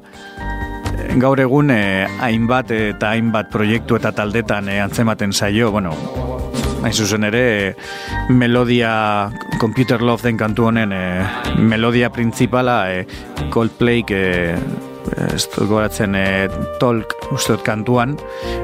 gaur 1.21 1.41
egun 1.41 1.71
eh, 1.73 2.07
hainbat 2.21 2.71
eta 2.77 3.15
hainbat 3.15 3.51
proiektu 3.53 3.97
eta 3.97 4.13
taldetan 4.13 4.69
eh, 4.69 4.81
antzematen 4.85 5.33
zaio, 5.33 5.71
bueno, 5.73 5.95
hain 6.83 6.95
zuzen 6.95 7.25
ere, 7.25 7.75
melodia, 8.29 9.31
Computer 9.59 10.03
Love 10.03 10.29
den 10.29 10.37
kantu 10.37 10.69
honen, 10.69 10.93
e, 10.93 11.57
melodia 11.59 12.11
principala 12.13 12.93
e, 12.93 13.07
Coldplay, 13.51 14.05
e, 14.09 14.57
ez 15.29 15.45
dut 15.53 15.69
goratzen 15.69 16.15
e, 16.19 16.27
tolk 16.81 17.17
uste 17.35 17.57
dut 17.57 17.65
kantuan 17.67 18.17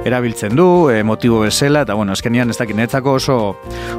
erabiltzen 0.04 0.56
du, 0.56 0.88
e, 0.90 1.02
motibo 1.06 1.42
bezala 1.44 1.84
eta 1.86 1.96
bueno, 1.98 2.16
azkenian 2.16 2.50
ez 2.50 2.58
dakit 2.58 2.78
netzako 2.78 3.16
oso 3.20 3.38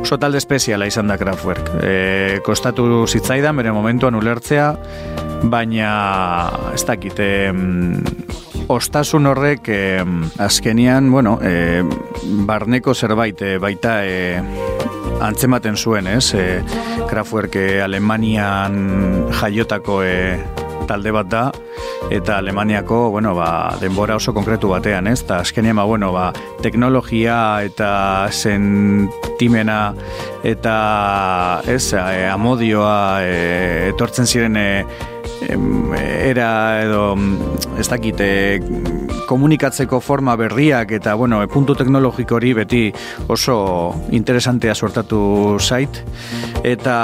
oso 0.01 0.19
talde 0.19 0.41
espeziala 0.41 0.87
izan 0.89 1.11
da 1.11 1.17
Kraftwerk 1.17 1.73
e, 1.81 2.39
kostatu 2.45 3.05
zitzaidan 3.07 3.57
bere 3.59 3.73
momentuan 3.75 4.15
ulertzea 4.19 4.73
baina 5.43 5.91
ez 6.73 6.83
dakit 6.87 7.19
e, 7.19 7.31
ostasun 8.67 9.27
horrek 9.27 9.69
e, 9.69 9.81
azkenian 10.39 11.11
bueno, 11.11 11.37
e, 11.41 11.83
barneko 12.47 12.93
zerbait 12.93 13.41
e, 13.41 13.57
baita 13.59 13.99
e, 14.05 14.41
antzematen 15.23 15.77
zuen, 15.77 16.07
ez? 16.07 16.33
E, 16.35 16.63
Kraftwerk 17.09 17.57
Alemanian 17.83 18.77
jaiotako 19.39 20.01
e, 20.03 20.17
talde 20.87 21.11
bat 21.15 21.29
da 21.29 21.43
eta 22.11 22.37
Alemaniako, 22.37 23.09
bueno, 23.09 23.33
ba, 23.35 23.75
denbora 23.81 24.17
oso 24.19 24.33
konkretu 24.33 24.69
batean, 24.73 25.07
ez? 25.07 25.21
Ta 25.25 25.39
azkenean 25.43 25.77
ba, 25.79 25.85
bueno, 25.89 26.11
ba, 26.13 26.31
teknologia 26.61 27.63
eta 27.63 28.27
sentimena 28.31 29.93
eta 30.43 30.75
ez, 31.67 31.93
e, 31.93 32.27
amodioa 32.29 33.23
e, 33.23 33.89
etortzen 33.93 34.27
ziren 34.27 34.59
e, 34.59 34.69
era 36.23 36.83
edo 36.83 37.15
ez 37.79 37.87
dakit 37.89 38.21
komunikatzeko 39.27 39.99
forma 39.99 40.35
berriak 40.39 40.93
eta 40.99 41.15
bueno, 41.19 41.41
puntu 41.51 41.75
teknologiko 41.75 42.37
hori 42.37 42.53
beti 42.53 42.83
oso 43.27 43.57
interesantea 44.11 44.75
sortatu 44.75 45.57
zait 45.59 46.03
eta 46.63 46.95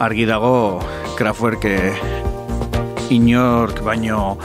argi 0.00 0.24
dago 0.28 0.56
Kraftwerk 1.16 1.68
inork 3.10 3.82
baino 3.84 4.36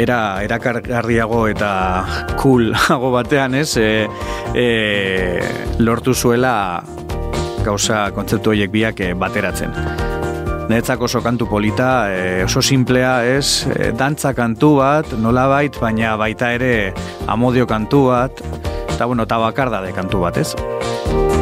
era 0.00 0.42
erakargarriago 0.44 1.46
eta 1.50 1.70
coolago 2.40 3.10
batean, 3.12 3.54
ez? 3.54 3.76
E, 3.76 4.08
e, 4.54 4.66
lortu 5.78 6.14
zuela 6.14 6.82
gauza 7.64 8.06
kontzeptu 8.16 8.54
horiek 8.54 8.72
biak 8.72 9.02
e, 9.04 9.12
bateratzen. 9.14 9.74
Netzak 10.70 11.02
oso 11.02 11.20
kantu 11.20 11.48
polita, 11.50 11.90
e, 12.14 12.44
oso 12.46 12.62
simplea, 12.62 13.24
ez? 13.26 13.66
E, 13.74 13.90
dantza 13.98 14.32
kantu 14.38 14.76
bat, 14.78 15.16
nolabait, 15.18 15.76
baina 15.82 16.14
baita 16.20 16.52
ere 16.56 16.92
amodio 17.26 17.66
kantu 17.66 18.06
bat, 18.12 18.44
eta 18.86 19.10
bueno, 19.10 19.26
tabakarda 19.26 19.82
de 19.82 19.92
kantu 19.96 20.24
bat, 20.24 20.38
ez? 20.38 21.39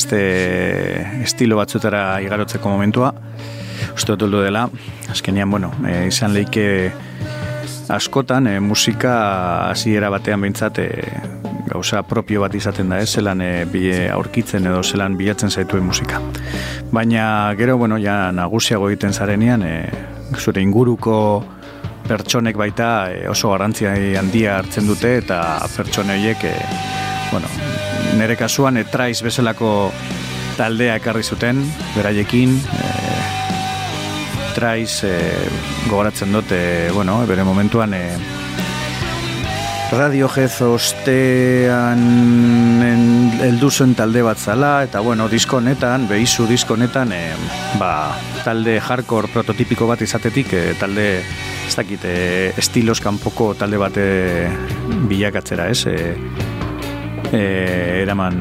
Beste 0.00 1.22
estilo 1.22 1.58
batzutara 1.60 2.20
igarotzeko 2.24 2.70
momentua. 2.72 3.12
Uste 3.92 4.16
dut 4.16 4.32
dela, 4.32 4.68
azkenian, 5.12 5.50
bueno, 5.50 5.72
e, 5.84 6.06
izan 6.08 6.32
leike 6.32 6.64
askotan 7.90 8.46
e, 8.46 8.60
musika 8.64 9.12
hasiera 9.68 10.08
batean 10.12 10.40
behintzat 10.40 10.78
e, 10.80 10.88
gauza 11.68 12.02
propio 12.06 12.40
bat 12.40 12.54
izaten 12.54 12.88
da, 12.88 13.00
ez, 13.02 13.10
zelan 13.10 13.42
e, 13.44 13.50
bie 13.68 14.08
aurkitzen 14.12 14.70
edo 14.70 14.80
zelan 14.82 15.18
bilatzen 15.18 15.50
zaituen 15.50 15.84
musika. 15.84 16.22
Baina 16.92 17.52
gero, 17.58 17.76
bueno, 17.76 17.98
ja 18.00 18.30
nagusiago 18.32 18.88
egiten 18.88 19.12
zarenean, 19.12 19.66
e, 19.66 19.74
zure 20.38 20.62
inguruko 20.64 21.18
pertsonek 22.08 22.56
baita 22.56 22.88
oso 23.28 23.52
garantzia 23.52 23.92
handia 24.18 24.56
hartzen 24.62 24.88
dute 24.88 25.18
eta 25.20 25.42
pertsone 25.76 26.16
horiek 26.16 26.48
e, 26.48 26.56
nere 28.18 28.36
kasuan 28.36 28.76
etraiz 28.80 29.20
bezalako 29.22 29.92
taldea 30.56 30.96
ekarri 31.00 31.22
zuten, 31.22 31.62
beraiekin, 31.94 32.56
e, 32.58 32.90
traiz 34.54 35.04
e, 35.04 35.14
gogoratzen 35.88 36.32
dute, 36.32 36.90
bueno, 36.94 37.20
bere 37.26 37.44
momentuan 37.44 37.94
e, 37.94 38.04
Radio 39.90 40.28
Jez 40.30 40.60
ostean 40.62 42.04
eldu 43.42 43.70
zuen 43.70 43.96
talde 43.98 44.22
bat 44.22 44.38
zala, 44.38 44.84
eta 44.86 45.00
bueno, 45.02 45.26
diskonetan, 45.28 46.06
behizu 46.10 46.46
diskonetan, 46.46 47.12
e, 47.12 47.32
ba, 47.80 48.14
talde 48.44 48.78
hardcore 48.78 49.32
prototipiko 49.32 49.88
bat 49.90 50.04
izatetik, 50.06 50.52
e, 50.54 50.74
talde, 50.78 51.08
ez 51.66 51.74
dakit, 51.74 52.04
e, 52.04 52.52
estilos 52.60 53.00
kanpoko 53.02 53.54
talde 53.58 53.80
bate 53.82 54.06
bilakatzera, 55.10 55.66
ez? 55.74 55.86
E, 55.90 56.59
e, 57.32 58.02
eraman 58.02 58.38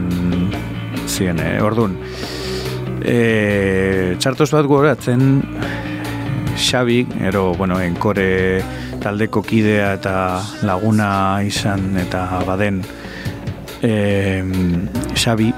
ziren, 1.08 1.40
e, 1.40 1.62
orduan. 1.62 1.98
E, 3.00 4.16
txartos 4.20 4.52
bat 4.52 4.68
goratzen 4.68 5.44
Xabi, 6.60 7.06
ero, 7.24 7.54
bueno, 7.56 7.80
enkore 7.80 8.62
taldeko 9.00 9.42
kidea 9.42 9.94
eta 9.96 10.16
laguna 10.68 11.40
izan 11.48 11.96
eta 12.02 12.26
baden. 12.48 12.82
E, 13.82 14.44
Xabi 15.16 15.54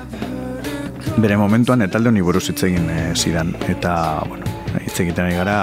bere 1.17 1.37
momentuan 1.37 1.81
etalde 1.81 2.13
honi 2.13 2.21
buruz 2.21 2.45
hitz 2.51 2.61
egin 2.69 2.87
e, 2.93 3.01
zidan. 3.15 3.55
Eta 3.67 3.95
bueno, 4.29 4.45
hitz 4.77 4.99
egiten 5.01 5.33
gara 5.41 5.59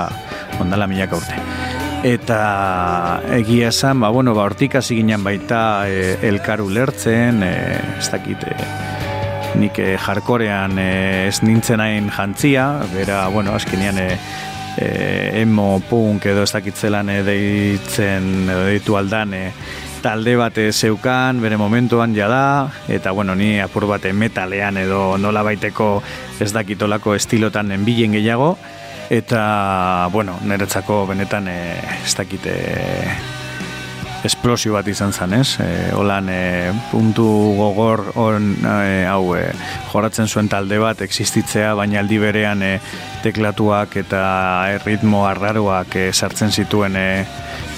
ondala 0.59 0.91
milaka 0.91 1.23
urte 1.23 1.68
eta 2.03 3.23
egia 3.35 3.69
esan, 3.69 4.01
ba, 4.01 4.11
bueno, 4.11 4.35
ba, 4.35 4.45
hortik 4.47 4.77
hasi 4.79 4.97
ginen 5.01 5.25
baita 5.25 5.89
e, 5.91 6.15
elkaru 6.29 6.69
lertzen, 6.71 7.43
e, 7.43 7.55
ez 7.99 8.11
dakit, 8.13 8.45
e, 8.47 9.57
nik 9.59 9.81
e, 9.83 9.97
jarkorean 9.99 10.79
e, 10.79 10.93
ez 11.29 11.43
nintzen 11.43 11.83
hain 11.83 12.11
jantzia, 12.15 12.69
bera, 12.95 13.27
bueno, 13.35 13.57
askinean 13.59 13.99
e, 13.99 14.09
e, 14.79 14.89
emo 15.43 15.83
punk 15.91 16.29
edo 16.31 16.47
ez 16.47 16.53
dakitzelan 16.55 17.11
e, 17.11 17.21
deitzen, 17.27 18.31
edo 18.47 18.65
deitu 18.71 18.99
aldan, 18.99 19.35
e, 19.35 19.45
talde 19.99 20.37
bate 20.39 20.71
zeukan, 20.73 21.43
bere 21.43 21.59
momentuan 21.59 22.15
jada, 22.15 22.71
eta 22.87 23.11
bueno, 23.11 23.35
ni 23.35 23.57
apur 23.59 23.89
bate 23.91 24.13
metalean 24.15 24.79
edo 24.79 25.17
nola 25.19 25.43
baiteko 25.43 25.97
ez 26.39 26.53
dakitolako 26.55 27.17
estilotan 27.19 27.73
enbilen 27.75 28.15
gehiago, 28.15 28.55
eta 29.11 30.09
bueno, 30.13 30.39
niretzako 30.45 31.07
benetan 31.09 31.49
e, 31.49 31.59
ez 32.05 32.15
dakite 32.17 32.55
esplosio 34.27 34.75
bat 34.75 34.89
izan 34.91 35.13
zen, 35.13 35.35
ez? 35.39 35.59
E, 35.63 35.91
holan 35.95 36.29
e, 36.33 36.73
puntu 36.91 37.27
gogor 37.57 38.05
on, 38.19 38.51
e, 38.67 39.05
hau 39.09 39.35
e, 39.39 39.45
joratzen 39.93 40.29
zuen 40.29 40.49
talde 40.51 40.81
bat 40.83 41.03
existitzea, 41.07 41.75
baina 41.79 42.01
aldi 42.03 42.19
berean 42.23 42.63
e, 42.63 42.73
teklatuak 43.25 43.97
eta 44.03 44.23
ritmo 44.85 45.25
arraruak 45.29 45.97
e, 45.97 46.09
sartzen 46.13 46.53
zituen 46.53 46.97
e, 46.99 47.11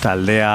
taldea 0.03 0.55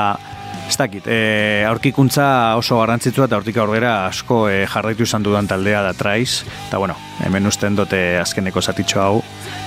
Ez 0.65 0.79
dakit, 0.81 1.05
e, 1.05 1.61
aurkikuntza 1.69 2.55
oso 2.57 2.79
garrantzitsua 2.79 3.27
eta 3.27 3.37
hortik 3.37 3.57
aurrera 3.61 4.07
asko 4.07 4.47
e, 4.49 4.63
jarraitu 4.65 5.05
izan 5.05 5.21
dudan 5.21 5.45
taldea 5.45 5.83
da 5.85 5.91
traiz. 5.93 6.41
Eta 6.65 6.79
bueno, 6.81 6.95
hemen 7.21 7.45
usten 7.45 7.77
dute 7.77 7.99
azkeneko 8.17 8.63
zatitxo 8.65 9.01
hau, 9.03 9.19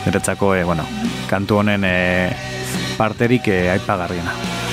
niretzako, 0.08 0.54
e, 0.56 0.64
bueno, 0.64 0.86
kantu 1.28 1.60
honen 1.60 1.84
e, 1.84 2.32
parterik 2.96 3.52
e, 3.52 3.60
aipagarriena. 3.76 4.67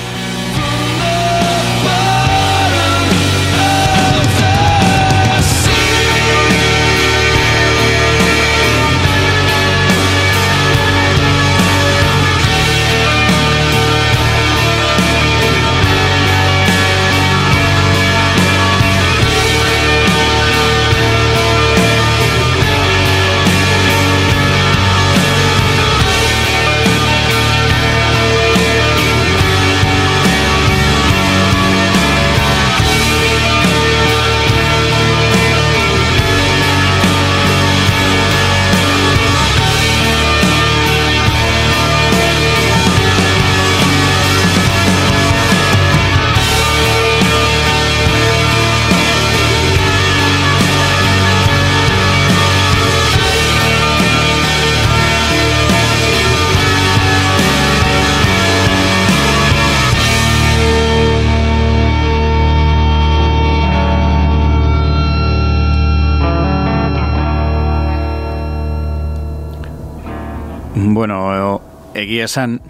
Esan 72.26 72.60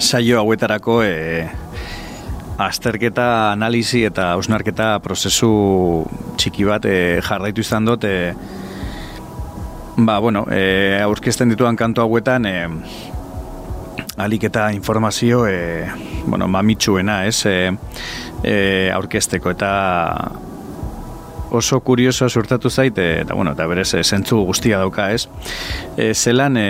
saio 0.00 0.38
hauetarako 0.40 1.02
e, 1.04 1.48
azterketa, 2.60 3.52
analizi 3.52 4.04
eta 4.08 4.32
ausnarketa 4.36 4.98
prozesu 5.04 5.50
txiki 6.40 6.66
bat 6.68 6.86
e, 6.88 6.96
jarraitu 7.24 7.64
izan 7.64 7.88
dut 7.88 8.04
e, 8.04 8.32
ba, 9.96 10.18
bueno, 10.20 10.46
e, 10.52 10.98
aurkezten 11.02 11.52
dituan 11.52 11.78
kantu 11.80 12.04
hauetan 12.04 12.48
e, 12.48 12.56
alik 14.20 14.44
eta 14.50 14.70
informazio 14.76 15.46
e, 15.48 15.86
bueno, 16.26 16.48
mamitsuena, 16.48 17.24
ez 17.26 17.46
e, 17.48 17.56
e, 18.44 18.56
aurkezteko 18.94 19.56
eta 19.56 19.72
oso 21.50 21.80
kurioso 21.82 22.28
surtatu 22.28 22.70
zait 22.70 22.98
eta 22.98 23.34
bueno, 23.34 23.52
eta 23.56 23.66
berez 23.66 23.88
zentzu 24.04 24.44
guztia 24.46 24.78
dauka, 24.78 25.10
ez? 25.12 25.26
E, 25.96 26.12
zelan 26.14 26.56
e, 26.60 26.68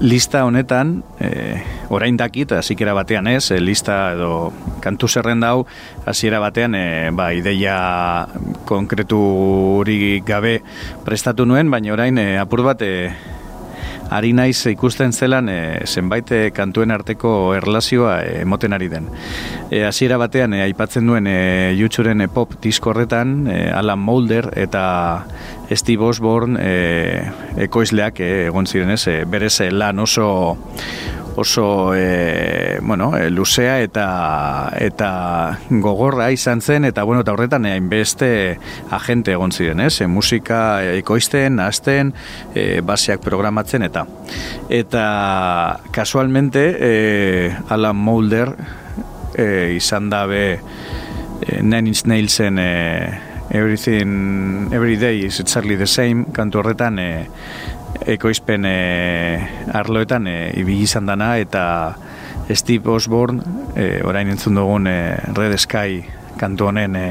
lista 0.00 0.44
honetan 0.44 1.02
e, 1.20 1.62
orain 1.90 2.16
dakit, 2.16 2.52
azikera 2.52 2.94
batean 2.94 3.28
ez, 3.30 3.50
e, 3.50 3.60
lista 3.60 4.14
edo 4.14 4.52
kantu 4.82 5.08
zerrenda 5.08 5.52
hau, 5.54 5.66
hasiera 6.06 6.40
batean 6.42 6.74
e, 6.74 7.10
ba, 7.14 7.30
ideia 7.34 8.26
konkretu 8.66 9.20
gabe 10.26 10.60
prestatu 11.04 11.46
nuen, 11.46 11.70
baina 11.70 11.92
orain 11.92 12.18
e, 12.18 12.38
apur 12.38 12.64
bat 12.66 12.82
e, 12.82 13.12
ari 14.10 14.32
naiz 14.36 14.66
ikusten 14.66 15.12
zelan 15.12 15.48
e, 15.48 15.58
zenbait 15.86 16.30
eh, 16.32 16.50
kantuen 16.54 16.90
arteko 16.90 17.54
erlazioa 17.56 18.18
e, 18.22 18.40
emoten 18.42 18.72
ari 18.72 18.88
den. 18.92 19.08
Hasiera 19.84 20.18
batean 20.20 20.54
aipatzen 20.54 21.06
duen 21.06 21.26
e, 21.26 21.72
YouTuberen 21.78 22.24
e, 22.24 22.28
pop 22.28 22.54
disko 22.62 22.92
horretan 22.92 23.48
Alan 23.74 23.98
Mulder 23.98 24.50
eta 24.60 24.84
Steve 25.70 26.04
Osborne 26.04 26.60
e, 26.60 27.24
ekoizleak 27.64 28.20
egon 28.20 28.66
ziren 28.66 28.94
ez, 28.94 29.06
e, 29.08 29.24
berez 29.24 29.56
lan 29.72 29.98
oso 30.04 30.26
oso 31.36 31.94
e, 31.94 32.78
bueno, 32.82 33.16
e, 33.16 33.30
luzea 33.30 33.80
eta 33.82 34.70
eta 34.78 35.58
gogorra 35.70 36.30
izan 36.30 36.60
zen 36.60 36.84
eta 36.84 37.02
bueno, 37.02 37.22
eta 37.22 37.32
horretan 37.32 37.66
hainbeste 37.66 38.58
agente 38.90 39.32
egon 39.32 39.52
ziren, 39.52 39.80
ez? 39.80 40.00
E, 40.00 40.06
musika 40.06 40.82
ekoizten, 40.94 41.60
hasten, 41.60 42.14
e, 42.54 42.80
baseak 42.80 43.22
programatzen 43.24 43.82
eta 43.82 44.06
eta 44.68 45.80
kasualmente 45.92 46.64
e, 46.78 47.56
Alan 47.68 47.96
Mulder 47.96 48.54
e, 49.34 49.74
izan 49.76 50.10
dabe 50.10 50.60
e, 51.42 51.62
Nailsen 51.62 52.58
e, 52.58 53.34
Everything 53.50 54.72
Every 54.72 54.96
Day 54.96 55.24
is 55.24 55.38
exactly 55.40 55.76
the 55.76 55.86
same 55.86 56.26
kantu 56.32 56.58
horretan 56.58 56.98
e, 56.98 57.26
ekoizpen 58.06 58.64
e, 58.68 59.48
arloetan 59.72 60.26
e, 60.28 60.36
ibili 60.60 60.84
izan 60.84 61.06
dana 61.06 61.34
eta 61.40 61.64
Steve 62.50 62.90
Osborne 62.92 63.40
e, 63.76 64.02
orain 64.04 64.28
entzun 64.28 64.58
dugun 64.58 64.88
e, 64.90 65.16
Red 65.36 65.56
Sky 65.58 66.02
kantu 66.40 66.68
honen 66.68 66.96
e, 66.96 67.08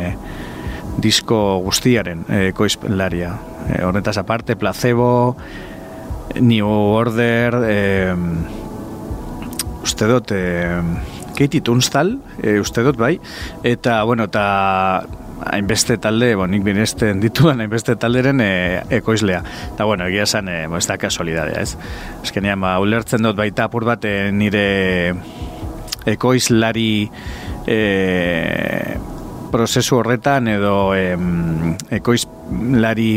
disko 1.02 1.60
guztiaren 1.66 2.26
ekoizpenlaria. 2.52 3.34
E, 3.68 3.82
horretaz 3.84 4.18
aparte, 4.22 4.56
Placebo, 4.56 5.36
New 6.40 6.68
Order, 6.68 7.58
e, 7.66 8.14
uste 9.84 10.08
dut, 10.08 10.32
e, 10.32 10.82
Katie 11.38 11.62
Tunstall, 11.62 12.20
e, 12.42 12.60
uste 12.62 12.84
dut 12.86 12.98
bai, 12.98 13.18
eta, 13.64 14.04
bueno, 14.04 14.30
eta 14.30 15.04
hainbeste 15.52 15.98
talde, 16.02 16.34
bo, 16.40 16.48
nik 16.50 16.64
binezten 16.66 17.22
dituan 17.24 17.64
hainbeste 17.64 17.96
talderen 18.00 18.42
e, 18.44 18.52
ekoizlea. 19.00 19.42
Eta 19.74 19.88
bueno, 19.90 20.08
egia 20.12 20.28
esan, 20.28 20.50
e, 20.50 20.64
ez 20.66 20.86
da 20.90 20.98
kasualidadea, 21.02 21.62
ez? 21.62 21.78
Ezkenean, 22.24 22.62
ba, 22.64 22.78
ulertzen 22.84 23.26
dut 23.26 23.38
baita 23.40 23.68
apur 23.70 23.86
bat 23.88 24.06
e, 24.06 24.32
nire 24.36 24.66
ekoizlari 26.10 26.92
e, 27.68 27.80
prozesu 29.54 30.00
horretan 30.00 30.50
edo 30.52 30.76
e, 30.98 31.14
ekoizlari 32.00 33.12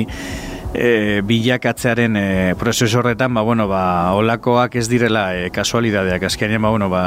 e, 0.76 1.22
bilakatzearen 1.26 2.16
e, 2.16 2.26
prozesu 2.58 3.00
horretan, 3.00 3.34
ba, 3.34 3.42
bueno, 3.46 3.66
ba, 3.68 4.12
olakoak 4.16 4.76
ez 4.76 4.86
direla 4.92 5.28
e, 5.36 5.50
kasualidadeak, 5.54 6.28
azkenean, 6.28 6.62
ba, 6.62 6.70
bueno, 6.74 6.90
ba, 6.92 7.04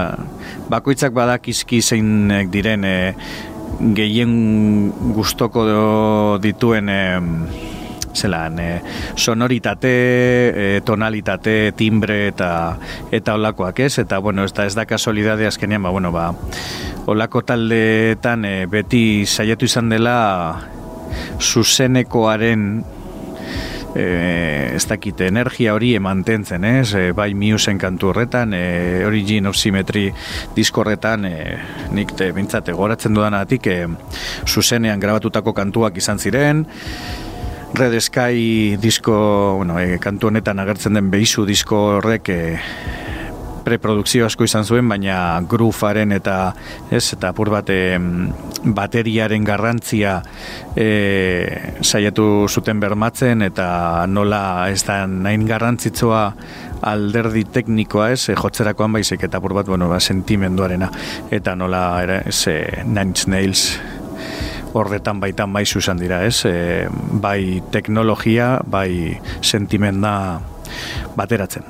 bakoitzak 0.71 1.13
badak 1.15 1.47
izki 1.53 1.81
zeinek 1.81 2.51
diren 2.53 2.85
e, 2.85 2.97
gehien 3.79 4.91
gustoko 5.15 5.63
dituen 6.41 6.89
zelan, 8.13 8.59
e, 8.59 8.81
sonoritate, 9.15 9.91
e, 10.55 10.81
tonalitate, 10.85 11.71
timbre 11.77 12.27
eta 12.29 12.51
eta 13.11 13.35
olakoak 13.37 13.79
ez, 13.85 13.93
eta 14.03 14.19
bueno, 14.19 14.43
ez 14.43 14.53
da, 14.53 14.65
ez 14.65 14.75
da 14.75 14.85
kasolidade 14.89 15.47
azkenean, 15.47 15.83
ba, 15.83 15.93
bueno, 15.95 16.11
ba, 16.11 16.33
olako 17.07 17.43
taldeetan 17.45 18.45
e, 18.45 18.53
beti 18.69 19.25
saiatu 19.25 19.69
izan 19.69 19.89
dela 19.93 20.17
zuzenekoaren 21.39 22.83
e, 23.95 24.71
ez 24.75 24.83
dakite 24.87 25.27
energia 25.27 25.73
hori 25.73 25.93
emantentzen, 25.97 26.65
ez? 26.65 26.93
E, 26.93 27.11
bai 27.15 27.33
Musen 27.37 27.79
kantu 27.81 28.11
horretan, 28.11 28.53
e, 28.53 29.05
Origin 29.07 29.49
of 29.49 29.57
Symmetry 29.57 30.09
disko 30.55 30.83
horretan, 30.83 31.25
e, 31.25 31.57
nik 31.95 32.13
te 32.17 32.31
bintzate 32.35 32.75
goratzen 32.75 33.17
dudanatik, 33.17 33.67
e, 33.67 33.87
zuzenean 34.47 34.99
grabatutako 34.99 35.53
kantuak 35.53 35.97
izan 35.97 36.19
ziren, 36.19 36.65
Red 37.73 37.99
Sky 38.01 38.77
disko, 38.81 39.55
bueno, 39.57 39.79
e, 39.79 39.99
kantu 40.01 40.31
honetan 40.31 40.59
agertzen 40.59 40.97
den 40.97 41.11
behizu 41.13 41.45
disko 41.45 41.83
horrek, 41.99 42.29
e, 42.29 42.57
preprodukzio 43.65 44.25
asko 44.27 44.45
izan 44.47 44.65
zuen, 44.65 44.87
baina 44.89 45.39
grufaren 45.49 46.13
eta 46.15 46.53
ez 46.91 47.03
eta 47.15 47.33
apur 47.33 47.51
bat 47.53 47.69
bateriaren 48.79 49.45
garrantzia 49.45 50.19
e, 50.75 50.87
saiatu 51.81 52.47
zuten 52.49 52.79
bermatzen 52.79 53.45
eta 53.45 54.05
nola 54.07 54.41
ez 54.71 54.83
da 54.87 55.05
nain 55.07 55.45
garrantzitzoa 55.47 56.23
alderdi 56.89 57.45
teknikoa 57.53 58.11
ez, 58.15 58.29
e, 58.29 58.37
jotzerakoan 58.39 58.99
baizik 58.99 59.23
eta 59.27 59.39
apur 59.39 59.53
bat, 59.57 59.67
bueno, 59.67 59.89
ba, 59.91 59.99
sentimenduarena 59.99 60.89
eta 61.31 61.55
nola 61.55 61.83
ere, 62.03 62.21
ez, 62.29 62.41
e, 62.47 62.59
Nine 62.85 63.27
Nails 63.27 63.65
horretan 64.73 65.19
baitan 65.19 65.53
bai 65.53 65.65
zuzan 65.65 65.97
dira, 65.97 66.23
ez? 66.25 66.45
E, 66.45 66.87
bai 67.21 67.61
teknologia, 67.73 68.59
bai 68.65 69.19
sentimenda 69.41 70.41
bateratzen. 71.17 71.65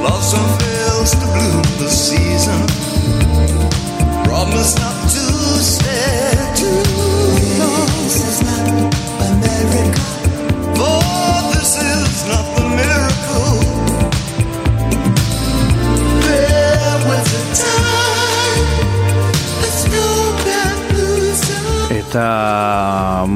Blossom 0.00 0.58
fails 0.58 1.10
to 1.12 1.26
bloom 1.34 1.62
the 1.78 1.90
season. 1.90 2.66
Promise 4.24 4.89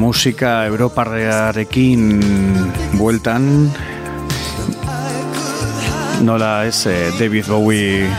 musika 0.05 0.67
europarrearekin 0.69 2.03
bueltan 2.99 3.47
nola 6.21 6.51
ez 6.69 6.85
eh, 6.87 7.09
David 7.17 7.49
Bowie 7.49 8.11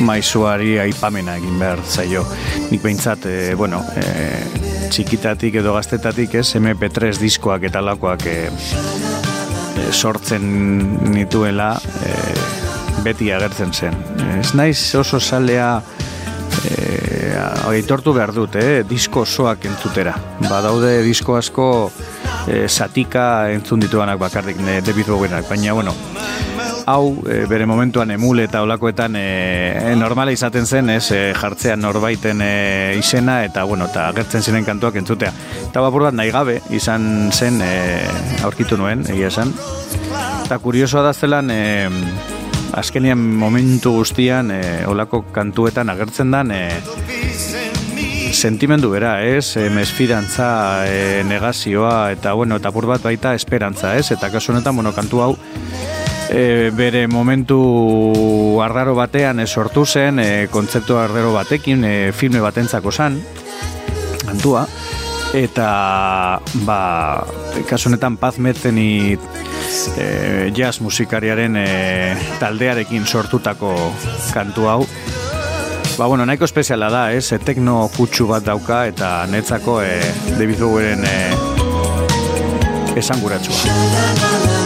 maizuari 0.00 0.78
aipamena 0.80 1.36
egin 1.36 1.58
behar 1.60 1.82
zaio. 1.84 2.24
Nik 2.70 2.80
behintzat, 2.82 3.26
eh, 3.28 3.52
bueno, 3.60 3.82
eh, 4.00 4.40
txikitatik 4.88 5.60
edo 5.60 5.74
gaztetatik 5.76 6.38
ez, 6.40 6.46
MP3 6.56 7.12
diskoak 7.20 7.68
eta 7.68 7.84
lakoak 7.84 8.24
eh, 8.30 8.48
sortzen 9.92 10.48
nituela 11.12 11.74
eh, 12.08 12.34
beti 13.04 13.28
agertzen 13.36 13.76
zen. 13.76 14.00
Ez 14.40 14.54
naiz 14.56 14.78
oso 14.96 15.20
salea 15.20 15.76
eh, 16.70 17.34
aitortu 17.68 18.14
behar 18.16 18.32
dut, 18.34 18.56
eh, 18.56 18.82
disko 18.88 19.24
osoak 19.24 19.64
entzutera. 19.70 20.14
Badaude 20.48 20.96
disko 21.06 21.36
asko 21.36 21.68
eh, 22.48 22.66
satika 22.68 23.50
entzun 23.52 23.80
dituanak 23.84 24.18
bakarrik 24.18 24.60
ne, 24.60 24.80
David 24.84 25.12
Bowienak, 25.12 25.48
baina 25.48 25.72
bueno, 25.72 25.94
hau 26.86 27.24
e, 27.28 27.44
bere 27.48 27.66
momentuan 27.66 28.10
emule 28.14 28.44
eta 28.48 28.62
olakoetan 28.64 29.16
e, 29.16 29.94
normala 29.98 30.34
izaten 30.34 30.66
zen, 30.66 30.90
ez, 30.92 31.08
e, 31.14 31.32
jartzea 31.36 31.76
norbaiten 31.80 32.42
e, 32.44 32.52
izena 33.00 33.40
eta 33.46 33.64
bueno, 33.68 33.88
eta 33.90 34.08
agertzen 34.12 34.44
ziren 34.44 34.66
kantuak 34.66 35.00
entzutea. 35.00 35.32
Eta 35.68 35.84
bapur 35.84 36.08
bat 36.08 36.16
nahi 36.16 36.32
gabe 36.34 36.60
izan 36.76 37.32
zen 37.32 37.60
e, 37.64 37.72
aurkitu 38.44 38.78
nuen, 38.80 39.06
egia 39.08 39.32
esan. 39.32 39.54
Eta 40.44 40.60
kuriosoa 40.60 41.08
da 41.08 41.14
zelan, 41.16 41.50
e, 41.50 42.33
azkenian 42.76 43.18
momentu 43.18 43.92
guztian 43.98 44.50
e, 44.50 44.60
olako 44.86 45.24
kantuetan 45.32 45.90
agertzen 45.90 46.30
dan 46.34 46.50
e, 46.50 46.62
sentimendu 48.34 48.90
bera, 48.90 49.16
ez? 49.22 49.56
E, 49.56 49.68
mesfidantza, 49.70 50.84
e, 50.90 51.22
negazioa, 51.28 52.12
eta 52.12 52.34
bueno, 52.34 52.56
eta 52.56 52.70
bat 52.70 53.02
baita 53.02 53.34
esperantza, 53.34 53.96
ez? 53.96 54.10
Eta 54.10 54.30
kasu 54.30 54.52
honetan, 54.52 54.74
bueno, 54.74 54.92
kantu 54.92 55.22
hau 55.22 55.36
e, 56.28 56.70
bere 56.74 57.06
momentu 57.06 58.60
arraro 58.62 58.94
batean 58.94 59.40
e, 59.40 59.46
sortu 59.46 59.84
zen, 59.86 60.18
e, 60.18 60.48
kontzeptu 60.50 60.98
arraro 60.98 61.32
batekin, 61.32 61.84
e, 61.84 62.12
filme 62.12 62.40
batentzako 62.40 62.92
zan, 62.92 63.20
kantua, 64.24 64.66
eta 65.34 66.40
ba, 66.64 66.80
kasu 67.68 67.90
honetan 67.90 68.16
Paz 68.16 68.38
Metzeni 68.38 69.16
e, 69.98 70.50
jazz 70.54 70.78
musikariaren 70.80 71.58
e, 71.58 71.68
taldearekin 72.40 73.06
sortutako 73.06 73.74
kantu 74.32 74.68
hau, 74.70 74.82
Ba, 75.94 76.06
bueno, 76.10 76.24
nahiko 76.26 76.42
espeziala 76.48 76.88
da, 76.90 77.04
ez? 77.14 77.28
E, 77.30 77.38
tekno 77.38 77.84
kutsu 77.94 78.26
bat 78.26 78.42
dauka 78.42 78.80
eta 78.90 79.12
netzako 79.30 79.78
e, 79.86 79.92
David 80.40 80.58
Bowieren 80.58 81.06
e, 81.06 81.14
esanguratsua. 82.98 84.63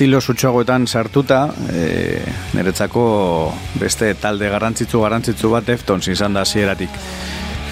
Estilo 0.00 0.18
sutsuagoetan 0.22 0.86
sartuta, 0.88 1.50
eh, 1.74 2.24
niretzako 2.56 3.02
beste 3.76 4.14
talde 4.16 4.48
garrantzitsu 4.48 5.02
garrantzitsu 5.02 5.50
bat 5.52 5.66
Deftones 5.68 6.08
izan 6.08 6.32
da 6.32 6.40
hasieratik. 6.40 6.94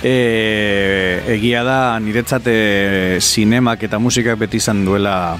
E, 0.04 1.22
egia 1.32 1.62
da 1.64 1.96
niretzat 2.04 2.50
e, 2.52 3.16
zinemak 3.24 3.86
eta 3.88 3.96
musikak 3.96 4.36
beti 4.42 4.60
izan 4.60 4.82
duela 4.84 5.38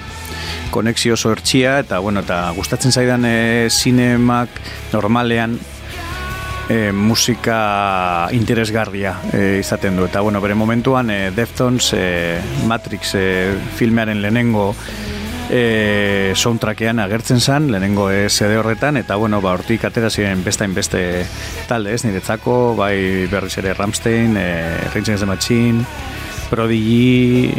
konexio 0.72 1.12
oso 1.12 1.34
ertxia 1.36 1.74
eta 1.82 1.98
bueno, 2.00 2.24
eta 2.24 2.54
gustatzen 2.56 2.96
zaidan 2.96 3.28
e, 3.28 3.68
zinemak 3.68 4.56
normalean 4.94 5.58
e, 6.70 6.90
musika 6.90 8.30
interesgarria 8.32 9.12
e, 9.34 9.58
izaten 9.60 10.00
du. 10.00 10.08
Eta, 10.08 10.24
bueno, 10.24 10.40
bere 10.40 10.56
momentuan 10.56 11.12
e, 11.12 11.20
Deftones 11.36 11.92
e, 11.92 12.40
Matrix 12.64 13.12
e, 13.12 13.28
filmearen 13.76 14.24
lehenengo 14.24 14.72
e, 15.50 16.32
soundtrackean 16.36 16.98
agertzen 17.00 17.40
zen, 17.40 17.70
lehenengo 17.72 18.10
e, 18.10 18.28
CD 18.28 18.58
horretan, 18.58 18.96
eta, 18.96 19.16
bueno, 19.16 19.40
ba, 19.40 19.52
hortik 19.56 19.84
atera 19.88 20.10
ziren 20.10 20.44
bestain 20.44 20.74
beste 20.74 21.24
talde, 21.68 21.94
ez, 21.94 22.04
niretzako, 22.04 22.74
bai 22.78 23.26
berriz 23.30 23.56
ere 23.58 23.74
Ramstein, 23.74 24.36
e, 24.36 24.48
Rage 24.92 24.98
Against 24.98 25.24
the 25.24 25.26
Machine, 25.26 25.84
Prodigy, 26.50 27.52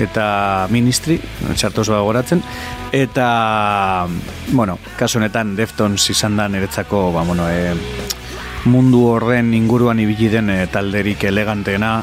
eta 0.00 0.66
Ministry, 0.70 1.18
txartos 1.54 1.88
gogoratzen, 1.90 2.42
eta, 2.92 4.06
bueno, 4.52 4.78
kasu 4.96 5.20
honetan 5.20 5.56
Deftones 5.56 6.04
izan 6.12 6.36
da 6.36 6.48
niretzako, 6.48 7.10
ba, 7.12 7.24
bueno, 7.24 7.48
e, 7.48 7.74
mundu 8.66 9.04
horren 9.12 9.54
inguruan 9.54 10.00
ibili 10.02 10.28
den 10.32 10.50
e, 10.50 10.60
talderik 10.72 11.24
eleganteena, 11.24 12.00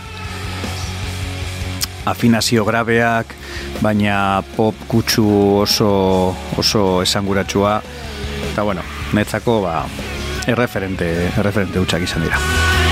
afinazio 2.05 2.65
grabeak, 2.65 3.35
baina 3.81 4.43
pop 4.55 4.75
kutsu 4.87 5.25
oso, 5.63 6.35
oso 6.57 7.01
esanguratsua, 7.03 7.81
eta 8.51 8.63
bueno, 8.63 8.83
netzako, 9.13 9.61
ba, 9.67 9.83
erreferente, 10.47 11.13
erreferente 11.37 11.79
hutsak 11.79 12.09
izan 12.09 12.27
dira. 12.27 12.82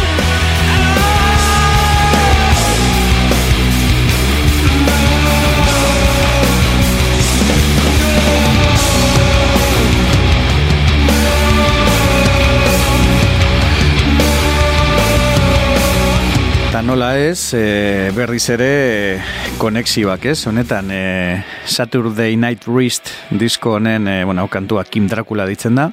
Nola 16.84 17.18
ez, 17.20 17.54
e, 17.54 18.12
berriz 18.16 18.48
ere 18.50 18.68
e, 18.68 19.18
konexioak 19.62 20.26
ez, 20.32 20.40
honetan 20.48 20.90
e, 20.90 21.44
Saturday 21.66 22.38
Night 22.40 22.66
Wrist 22.66 23.12
disko 23.30 23.76
honen, 23.78 24.08
e, 24.08 24.24
bueno, 24.26 24.48
kantua 24.50 24.84
Kim 24.90 25.08
Dracula 25.12 25.46
ditzen 25.46 25.78
da, 25.78 25.92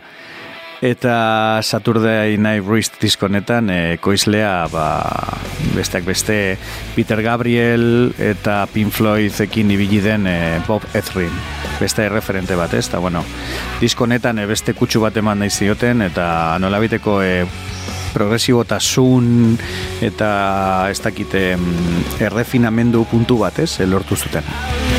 eta 0.81 1.61
Saturday 1.63 2.39
Night 2.39 2.65
Wrist 2.65 3.01
disko 3.03 3.27
honetan 3.27 3.69
e, 3.71 3.81
koizlea, 4.01 4.69
ba, 4.73 4.87
besteak 5.77 6.07
beste 6.09 6.57
Peter 6.97 7.21
Gabriel 7.23 8.15
eta 8.17 8.63
Pink 8.73 8.95
Floyd 8.95 9.41
ekin 9.45 9.75
ibili 9.75 10.01
den 10.05 10.29
e, 10.31 10.39
Bob 10.67 10.87
Ezrin, 10.97 11.35
beste 11.83 12.09
referente 12.09 12.57
bat 12.57 12.73
ez, 12.79 12.87
eta 12.89 13.03
bueno, 13.03 13.25
disko 13.83 14.09
honetan 14.09 14.41
e, 14.41 14.47
beste 14.49 14.77
kutsu 14.79 15.05
bat 15.05 15.17
eman 15.21 15.45
nahi 15.45 15.53
zioten, 15.53 16.07
eta 16.09 16.31
nola 16.63 16.81
biteko 16.81 17.21
e, 17.23 17.43
progresibotasun 18.19 19.57
eta 20.03 20.31
ez 20.91 20.99
dakite 21.05 21.45
errefinamendu 22.19 23.07
puntu 23.11 23.39
bat, 23.45 23.63
ez, 23.63 23.77
lortu 23.87 24.19
zuten. 24.19 24.98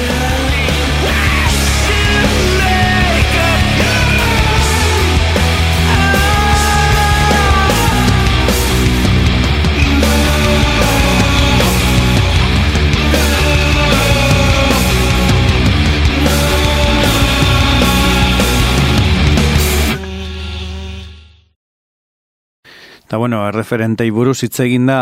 Eta 23.10 23.18
bueno, 23.18 23.40
referentei 23.50 24.12
buruz 24.14 24.44
hitz 24.46 24.60
egin 24.62 24.84
da 24.86 25.02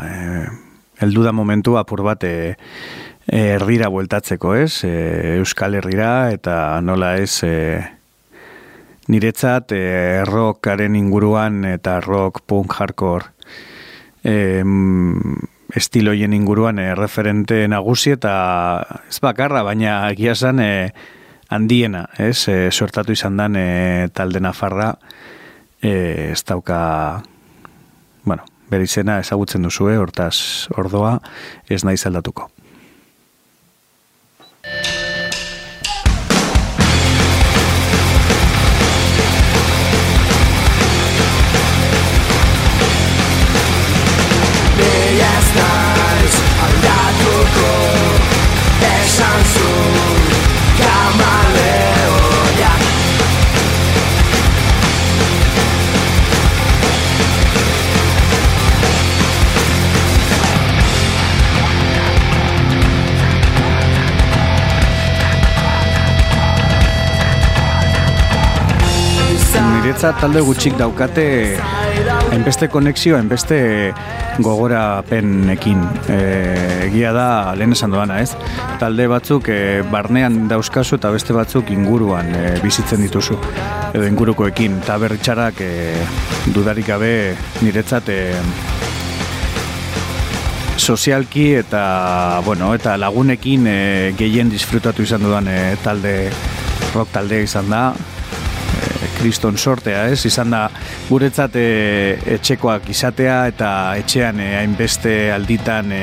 eh, 0.00 0.46
heldu 1.04 1.20
da 1.20 1.34
momentu 1.36 1.74
apur 1.76 2.00
bat 2.00 2.22
eh, 2.24 2.54
erdira 3.28 3.90
bueltatzeko, 3.92 4.54
ez? 4.56 4.86
Eh, 4.88 5.34
Euskal 5.36 5.74
Herrira 5.76 6.30
eta 6.32 6.54
nola 6.80 7.10
ez 7.20 7.42
eh, 7.44 7.82
niretzat 9.12 9.74
eh, 9.76 10.22
rockaren 10.24 10.96
inguruan 10.96 11.66
eta 11.68 11.98
rock 12.00 12.40
punk 12.48 12.72
hardcore 12.72 13.28
eh, 14.24 14.64
estiloien 15.76 16.32
inguruan 16.32 16.80
eh, 16.80 16.94
referente 16.96 17.66
nagusi 17.68 18.14
eta 18.14 18.32
ez 19.10 19.20
bakarra, 19.20 19.60
baina 19.60 19.98
egia 20.14 20.32
zen 20.32 20.64
eh, 20.64 20.88
handiena, 21.52 22.06
ez? 22.16 22.48
Eh, 22.48 22.70
sortatu 22.72 23.12
izan 23.12 23.36
dan 23.36 23.60
eh, 23.60 24.08
talde 24.08 24.40
nafarra 24.40 24.94
eh, 25.82 26.32
ez 26.32 26.40
dauka 26.48 26.80
bueno, 28.24 28.44
bere 28.70 28.88
izena 28.88 29.18
ezagutzen 29.22 29.62
duzue, 29.68 29.98
hortaz 29.98 30.68
ordoa 30.76 31.18
ez 31.68 31.82
nahi 31.84 32.00
zaldatuko. 32.00 32.50
Niretzat 69.82 70.20
talde 70.22 70.38
gutxik 70.46 70.76
daukate 70.78 71.22
hainbeste 72.30 72.68
konexio, 72.70 73.16
hainbeste 73.16 73.56
gogorapenekin. 74.38 75.80
E, 76.06 76.18
egia 76.86 77.10
da, 77.16 77.24
lehen 77.58 77.74
esan 77.74 77.90
doana, 77.90 78.20
ez? 78.22 78.36
Talde 78.78 79.08
batzuk 79.10 79.50
e, 79.50 79.82
barnean 79.90 80.46
dauzkazu 80.52 81.00
eta 81.00 81.10
beste 81.10 81.34
batzuk 81.34 81.72
inguruan 81.74 82.30
e, 82.30 82.44
bizitzen 82.62 83.02
dituzu. 83.02 83.40
Edo 83.90 84.06
ingurukoekin, 84.06 84.78
eta 84.84 85.00
berritxarak 85.02 85.64
e, 85.66 85.72
dudarik 86.54 86.86
gabe 86.92 87.12
niretzat 87.66 88.14
e, 88.14 88.20
sozialki 90.78 91.50
eta, 91.58 91.82
bueno, 92.46 92.70
eta 92.78 92.94
lagunekin 93.02 93.66
e, 93.66 93.78
gehien 94.14 94.54
disfrutatu 94.54 95.02
izan 95.02 95.26
dudan 95.26 95.50
e, 95.50 95.60
talde 95.82 96.16
rock 96.94 97.10
taldea 97.18 97.50
izan 97.50 97.70
da, 97.72 97.84
kriston 99.22 99.58
sortea, 99.58 100.06
ez? 100.10 100.24
Izan 100.26 100.50
da, 100.50 100.66
guretzat 101.08 101.54
e, 101.58 101.66
etxekoak 102.36 102.88
izatea 102.90 103.38
eta 103.52 103.70
etxean 104.00 104.42
e, 104.42 104.48
hainbeste 104.58 105.14
alditan 105.34 105.94
e, 105.94 106.02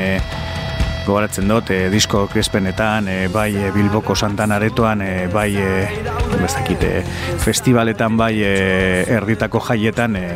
gogoratzen 1.10 1.50
dut, 1.50 1.72
e, 1.74 1.90
disko 1.90 2.28
krespenetan, 2.30 3.08
e, 3.10 3.28
bai 3.34 3.50
e, 3.58 3.72
Bilboko 3.74 4.16
Santan 4.16 4.54
Aretoan, 4.54 5.02
e, 5.02 5.28
bai 5.34 5.50
e, 5.58 5.70
bestakite, 6.38 7.02
festivaletan, 7.42 8.18
bai 8.18 8.36
e, 8.46 8.54
erditako 9.18 9.62
jaietan, 9.72 10.16
e, 10.20 10.28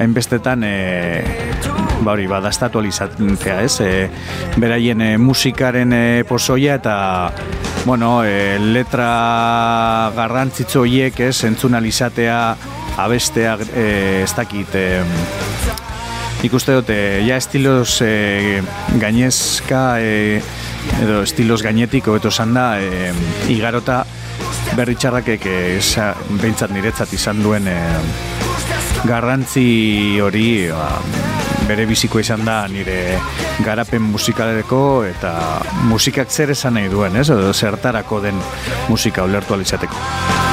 hainbestetan 0.00 0.64
e, 0.64 0.74
ba 2.04 2.12
hori, 2.12 2.26
badastatu 2.28 2.80
alizatzea, 2.80 3.60
ez? 3.64 3.80
E, 3.80 3.92
beraien 4.60 5.00
e, 5.04 5.14
musikaren 5.20 5.92
e, 5.96 6.02
posoia 6.28 6.76
eta 6.80 6.96
bueno, 7.86 8.20
e, 8.24 8.58
letra 8.60 10.12
garrantzitzu 10.16 10.84
horiek, 10.84 11.24
ez, 11.30 11.38
entzun 11.48 11.80
alizatea, 11.80 12.40
abestea, 13.00 13.56
e, 13.72 13.88
ez 14.24 14.34
dakit, 14.36 14.76
e, 14.76 15.49
ikuste 16.42 16.72
dute, 16.72 16.96
ja 17.26 17.36
estilos 17.36 18.00
e, 18.04 18.62
gainezka, 19.00 20.00
e, 20.00 20.40
edo 21.02 21.22
estilos 21.22 21.62
gainetik, 21.62 22.08
hobeto 22.08 22.30
da, 22.54 22.80
e, 22.80 23.12
igarota 23.48 24.04
berritxarrakek 24.76 25.46
e, 25.46 25.80
behintzat 26.40 26.70
niretzat 26.70 27.12
izan 27.12 27.42
duen 27.42 27.68
e, 27.68 27.76
garrantzi 29.04 30.20
hori 30.20 30.68
ba, 30.70 31.00
bere 31.68 31.86
biziko 31.86 32.20
izan 32.20 32.44
da 32.44 32.66
nire 32.68 33.18
garapen 33.64 34.02
musikalereko 34.02 35.04
eta 35.08 35.34
musikak 35.90 36.30
zer 36.30 36.50
esan 36.56 36.74
nahi 36.74 36.88
duen, 36.88 37.16
ez? 37.16 37.28
Edo 37.30 37.52
zertarako 37.52 38.20
den 38.24 38.40
musika 38.88 39.24
ulertu 39.28 39.54
alizateko. 39.54 40.49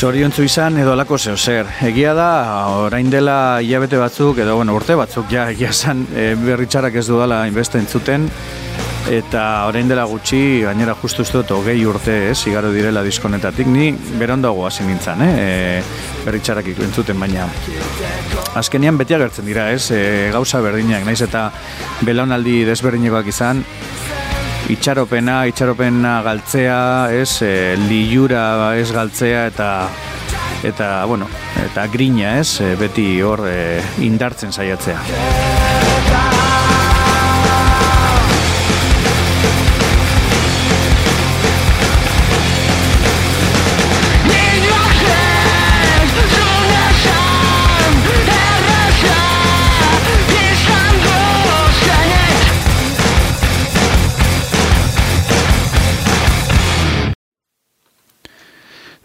Zoriontzu 0.00 0.46
izan 0.46 0.78
edo 0.80 0.94
alako 0.94 1.18
zeo 1.20 1.36
zer. 1.36 1.66
Egia 1.84 2.14
da, 2.16 2.28
orain 2.86 3.10
dela 3.12 3.60
hilabete 3.60 3.98
batzuk, 4.00 4.38
edo 4.40 4.54
bueno, 4.56 4.72
urte 4.72 4.94
batzuk, 4.96 5.26
ja, 5.28 5.42
egia 5.52 5.74
zan 5.76 6.06
e, 6.16 6.30
berritxarak 6.40 6.94
ez 6.96 7.02
dudala 7.04 7.42
inbeste 7.50 7.76
entzuten, 7.76 8.24
eta 9.12 9.42
orain 9.68 9.90
dela 9.92 10.06
gutxi, 10.08 10.62
gainera 10.64 10.94
justu 11.02 11.20
ez 11.20 11.28
dut, 11.34 11.52
hogei 11.52 11.76
urte, 11.84 12.14
ez, 12.30 12.38
igaro 12.48 12.70
direla 12.72 13.02
diskonetatik, 13.04 13.68
ni 13.68 13.90
berondago 14.16 14.64
hasi 14.64 14.88
nintzen, 14.88 15.20
eh, 15.26 15.36
e, 15.44 16.24
berritxarak 16.24 16.72
entzuten, 16.78 17.20
baina 17.20 17.44
azkenian 18.56 18.96
beti 18.96 19.18
agertzen 19.18 19.52
dira, 19.52 19.68
ez, 19.74 19.90
e, 19.92 20.30
gauza 20.32 20.64
berdinak, 20.64 21.04
naiz 21.04 21.20
eta 21.28 21.50
belaunaldi 22.08 22.62
desberdinekoak 22.72 23.28
izan, 23.34 23.60
itxaropena, 24.70 25.44
itxaropena 25.50 26.20
galtzea, 26.22 27.10
ez, 27.12 27.42
e, 27.42 27.76
liura 27.88 28.74
ez 28.78 28.90
galtzea 28.94 29.46
eta 29.50 29.70
eta 30.66 30.90
bueno, 31.10 31.28
eta 31.64 31.86
grina, 31.92 32.36
ez, 32.38 32.60
e, 32.60 32.74
beti 32.80 33.08
hor 33.24 33.46
e, 33.48 33.80
indartzen 34.06 34.52
saiatzea. 34.52 35.59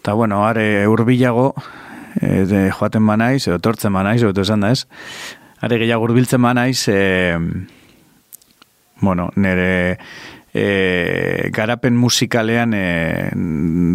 Eta, 0.06 0.12
bueno, 0.12 0.46
are 0.46 0.86
urbilago, 0.86 1.52
e, 2.20 2.44
de, 2.46 2.70
joaten 2.70 3.02
banaiz, 3.08 3.48
edo 3.48 3.56
tortzen 3.58 3.90
banaiz, 3.90 4.20
edo 4.22 4.44
esan 4.44 4.62
da 4.62 4.68
ez, 4.70 4.84
are 5.58 5.80
gehiago 5.80 6.06
urbiltzen 6.06 6.44
banaiz, 6.46 6.84
e, 6.86 7.34
bueno, 9.00 9.32
nire 9.34 9.98
e, 10.54 11.50
garapen 11.50 11.98
musikalean 11.98 12.76
e, 12.78 12.84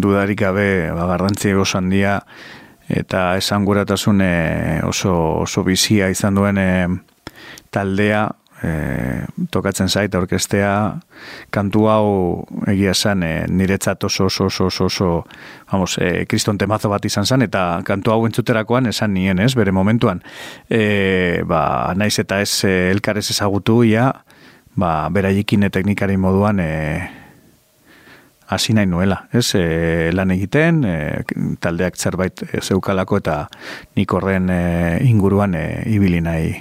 dudarik 0.04 0.42
gabe 0.44 0.66
ba, 0.92 1.08
garrantzi 1.14 1.54
oso 1.56 1.80
handia 1.80 2.18
eta 2.92 3.38
esanguratasun 3.40 4.20
e, 4.20 4.34
oso, 4.84 5.16
oso 5.46 5.64
bizia 5.64 6.12
izan 6.12 6.36
duen 6.36 6.60
e, 6.60 6.68
taldea 7.72 8.26
e, 8.62 9.26
tokatzen 9.50 9.88
zait 9.88 10.14
orkestea 10.14 10.72
kantu 11.50 11.86
hau 11.90 12.06
egia 12.70 12.94
esan 12.96 13.22
e, 13.26 13.32
niretzat 13.48 14.04
oso 14.04 14.26
oso 14.30 14.46
oso 14.46 14.66
oso, 14.66 14.84
oso 14.86 15.26
vamos, 15.72 15.98
e, 15.98 16.26
kriston 16.26 16.58
temazo 16.58 16.88
bat 16.92 17.04
izan 17.04 17.26
zen 17.26 17.42
eta 17.42 17.82
kantu 17.84 18.14
hau 18.14 18.26
entzuterakoan 18.26 18.86
esan 18.86 19.14
nien 19.14 19.38
ez, 19.38 19.54
bere 19.58 19.72
momentuan 19.72 20.22
e, 20.70 21.42
ba, 21.46 21.92
naiz 21.96 22.18
eta 22.18 22.40
ez 22.40 22.64
elkarez 22.64 23.28
ezagutu 23.30 23.82
ia 23.84 24.12
ba, 24.76 25.08
beraiekin 25.10 25.68
teknikari 25.70 26.16
moduan 26.16 26.60
e, 26.60 26.70
hasi 28.52 28.74
nahi 28.76 28.86
nuela, 28.86 29.26
ez, 29.32 29.54
e, 29.56 30.10
lan 30.12 30.32
egiten, 30.34 30.82
e, 30.84 30.96
taldeak 31.60 31.96
zerbait 31.96 32.44
zeukalako 32.60 33.22
eta 33.22 33.36
nik 33.96 34.12
horren 34.12 34.50
e, 34.52 34.62
inguruan 35.08 35.56
e, 35.56 35.66
ibili 35.92 36.20
nahi 36.24 36.52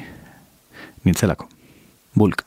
nintzelako. 1.06 1.50
Булька. 2.16 2.46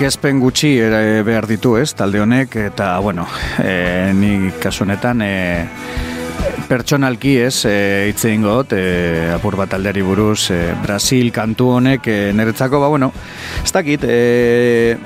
Aurkezpen 0.00 0.38
gutxi 0.40 0.68
ere 0.80 1.20
behar 1.20 1.44
ditu, 1.44 1.74
ez, 1.76 1.90
talde 1.92 2.22
honek, 2.22 2.54
eta, 2.70 2.94
bueno, 3.04 3.26
e, 3.60 4.14
ni 4.16 4.48
kasu 4.56 4.86
honetan, 4.86 5.20
e, 5.20 5.66
pertsonalki 6.70 7.34
ez, 7.44 7.66
e, 7.68 7.74
hitz 8.08 8.24
egingo 8.30 8.54
dut, 8.62 8.72
e, 8.72 9.28
apur 9.34 9.58
bat 9.60 9.76
aldeari 9.76 10.00
buruz, 10.00 10.54
e, 10.56 10.72
Brasil 10.80 11.28
kantu 11.36 11.68
honek, 11.74 12.08
e, 12.08 12.32
niretzako, 12.32 12.80
ba, 12.80 12.88
bueno, 12.88 13.10
ez 13.60 13.74
dakit, 13.76 14.08
e, 14.08 14.96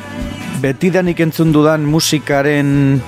betidanik 0.62 1.26
entzun 1.26 1.50
dudan 1.50 1.90
musikaren 1.90 3.02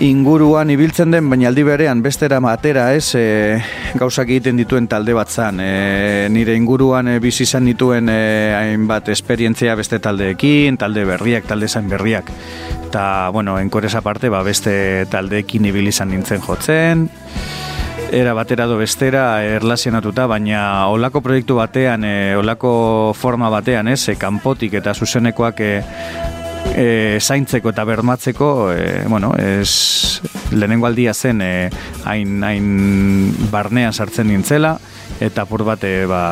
inguruan 0.00 0.70
ibiltzen 0.72 1.12
den, 1.12 1.28
baina 1.28 1.50
aldi 1.50 1.62
berean 1.66 2.00
bestera 2.00 2.38
matera 2.40 2.86
ez 2.96 3.12
e, 3.18 3.60
gauzak 4.00 4.30
egiten 4.32 4.56
dituen 4.56 4.88
talde 4.88 5.12
bat 5.16 5.28
zan. 5.28 5.60
E, 5.60 6.26
nire 6.32 6.54
inguruan 6.56 7.10
e, 7.12 7.18
bizi 7.20 7.44
izan 7.44 7.68
dituen 7.68 8.08
e, 8.08 8.20
hainbat 8.56 9.10
esperientzia 9.12 9.76
beste 9.76 10.00
taldeekin, 10.00 10.80
talde 10.80 11.04
berriak, 11.04 11.44
talde 11.48 11.68
zain 11.68 11.88
berriak. 11.92 12.32
Eta, 12.88 13.28
bueno, 13.32 13.58
enkorez 13.60 13.94
aparte, 13.94 14.32
ba, 14.32 14.42
beste 14.42 15.06
taldeekin 15.12 15.68
ibili 15.68 15.92
izan 15.92 16.10
nintzen 16.14 16.40
jotzen, 16.48 17.06
era 18.10 18.32
batera 18.34 18.66
do 18.66 18.80
bestera 18.80 19.44
erlazionatuta, 19.44 20.26
baina 20.26 20.88
olako 20.90 21.20
proiektu 21.22 21.60
batean, 21.60 22.08
e, 22.08 22.36
olako 22.40 23.12
forma 23.14 23.52
batean, 23.52 23.92
ez, 23.92 24.02
e, 24.08 24.16
kanpotik 24.18 24.80
eta 24.80 24.96
zuzenekoak 24.96 25.60
e, 25.60 25.74
e, 26.74 27.18
zaintzeko 27.20 27.70
eta 27.70 27.84
bermatzeko, 27.84 28.72
e, 28.72 29.04
bueno, 29.08 29.34
ez 29.36 30.20
lehenengo 30.52 30.86
aldia 30.86 31.14
zen 31.14 31.42
e, 31.42 31.70
hain, 32.04 32.42
hain 32.44 32.70
barnean 33.50 33.92
sartzen 33.92 34.28
nintzela, 34.30 34.76
eta 35.20 35.44
apur 35.44 35.64
bat 35.68 35.84
ba, 36.08 36.22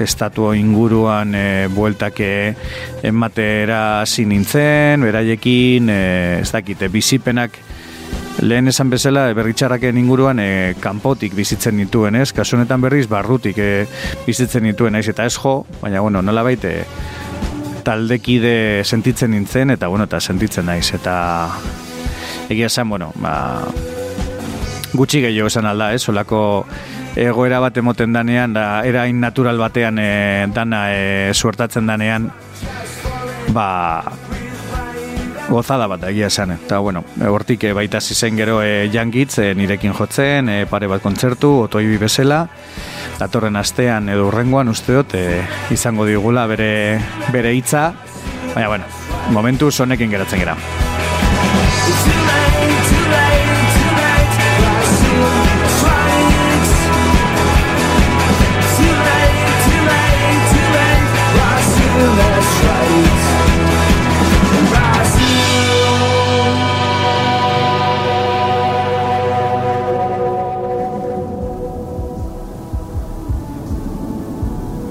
estatu 0.00 0.52
inguruan 0.56 1.34
e, 1.34 1.48
bueltak 1.72 2.20
e, 2.20 2.54
ematera 3.02 4.02
hasi 4.02 4.24
nintzen, 4.26 5.04
beraiekin, 5.04 5.90
e, 5.90 6.02
ez 6.42 6.50
dakite, 6.52 6.88
bizipenak 6.88 7.58
lehen 8.40 8.70
esan 8.70 8.90
bezala 8.90 9.26
berritxarraken 9.34 9.98
inguruan 9.98 10.38
e, 10.40 10.74
kanpotik 10.80 11.34
bizitzen 11.34 11.80
dituen, 11.82 12.20
ez? 12.20 12.30
Kasu 12.32 12.56
honetan 12.56 12.80
berriz 12.80 13.06
barrutik 13.10 13.58
e, 13.58 13.70
bizitzen 14.26 14.68
dituen, 14.70 14.94
naiz 14.94 15.08
eta 15.10 15.26
ez 15.26 15.34
jo, 15.36 15.64
baina 15.82 16.04
bueno, 16.04 16.22
nola 16.22 16.46
baite 16.46 16.76
taldekide 17.84 18.84
sentitzen 18.84 19.32
nintzen, 19.32 19.70
eta 19.70 19.88
bueno, 19.88 20.04
eta 20.08 20.20
sentitzen 20.20 20.66
naiz, 20.66 20.92
eta 20.94 21.16
egia 22.48 22.66
esan, 22.66 22.88
bueno, 22.88 23.12
ba, 23.16 23.64
gutxi 24.92 25.20
gehiago 25.24 25.48
esan 25.52 25.68
alda, 25.68 25.92
ez? 25.94 26.02
Olako 26.08 26.40
egoera 27.18 27.60
bat 27.60 27.76
emoten 27.76 28.12
danean, 28.14 28.54
da, 28.56 28.82
erain 28.86 29.20
natural 29.20 29.58
batean 29.60 29.98
e, 29.98 30.10
dana 30.54 30.84
e, 30.94 31.34
suertatzen 31.34 31.86
danean, 31.86 32.30
ba, 33.52 33.68
gozada 35.48 35.86
bat 35.90 36.04
egia 36.10 36.28
esan. 36.28 36.52
Eta, 36.56 36.78
bueno, 36.84 37.04
hortik 37.28 37.64
e, 37.64 37.72
baita 37.76 38.00
zizen 38.00 38.36
gero 38.38 38.60
e, 38.62 38.88
jangitz, 38.92 39.38
e, 39.42 39.54
nirekin 39.58 39.94
jotzen, 39.96 40.48
e, 40.48 40.66
pare 40.70 40.90
bat 40.90 41.02
kontzertu, 41.02 41.54
otoi 41.66 41.86
bi 41.88 41.98
bezala, 42.00 42.44
datorren 43.18 43.56
astean 43.56 44.08
edo 44.12 44.28
urrengoan 44.28 44.68
uste 44.72 44.98
dut 45.00 45.16
e, 45.18 45.40
izango 45.74 46.06
digula 46.08 46.46
bere 46.50 47.00
bere 47.32 47.54
hitza, 47.56 47.90
baina, 48.54 48.68
bueno, 48.68 48.92
momentu 49.34 49.72
honekin 49.80 50.10
geratzen 50.14 50.46
gera. 50.46 50.56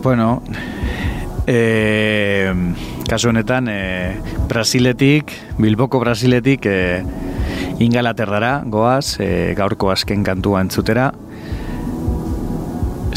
Bueno, 0.07 0.41
e, 1.47 2.47
kasu 3.09 3.27
honetan, 3.27 3.67
e, 3.67 4.15
Brasiletik, 4.47 5.33
Bilboko 5.57 5.99
Brasiletik, 5.99 6.63
e, 6.63 7.03
Ingalaterrara 7.83 8.61
goaz, 8.63 9.19
e, 9.19 9.53
gaurko 9.57 9.91
azken 9.91 10.23
kantua 10.23 10.61
entzutera. 10.63 11.11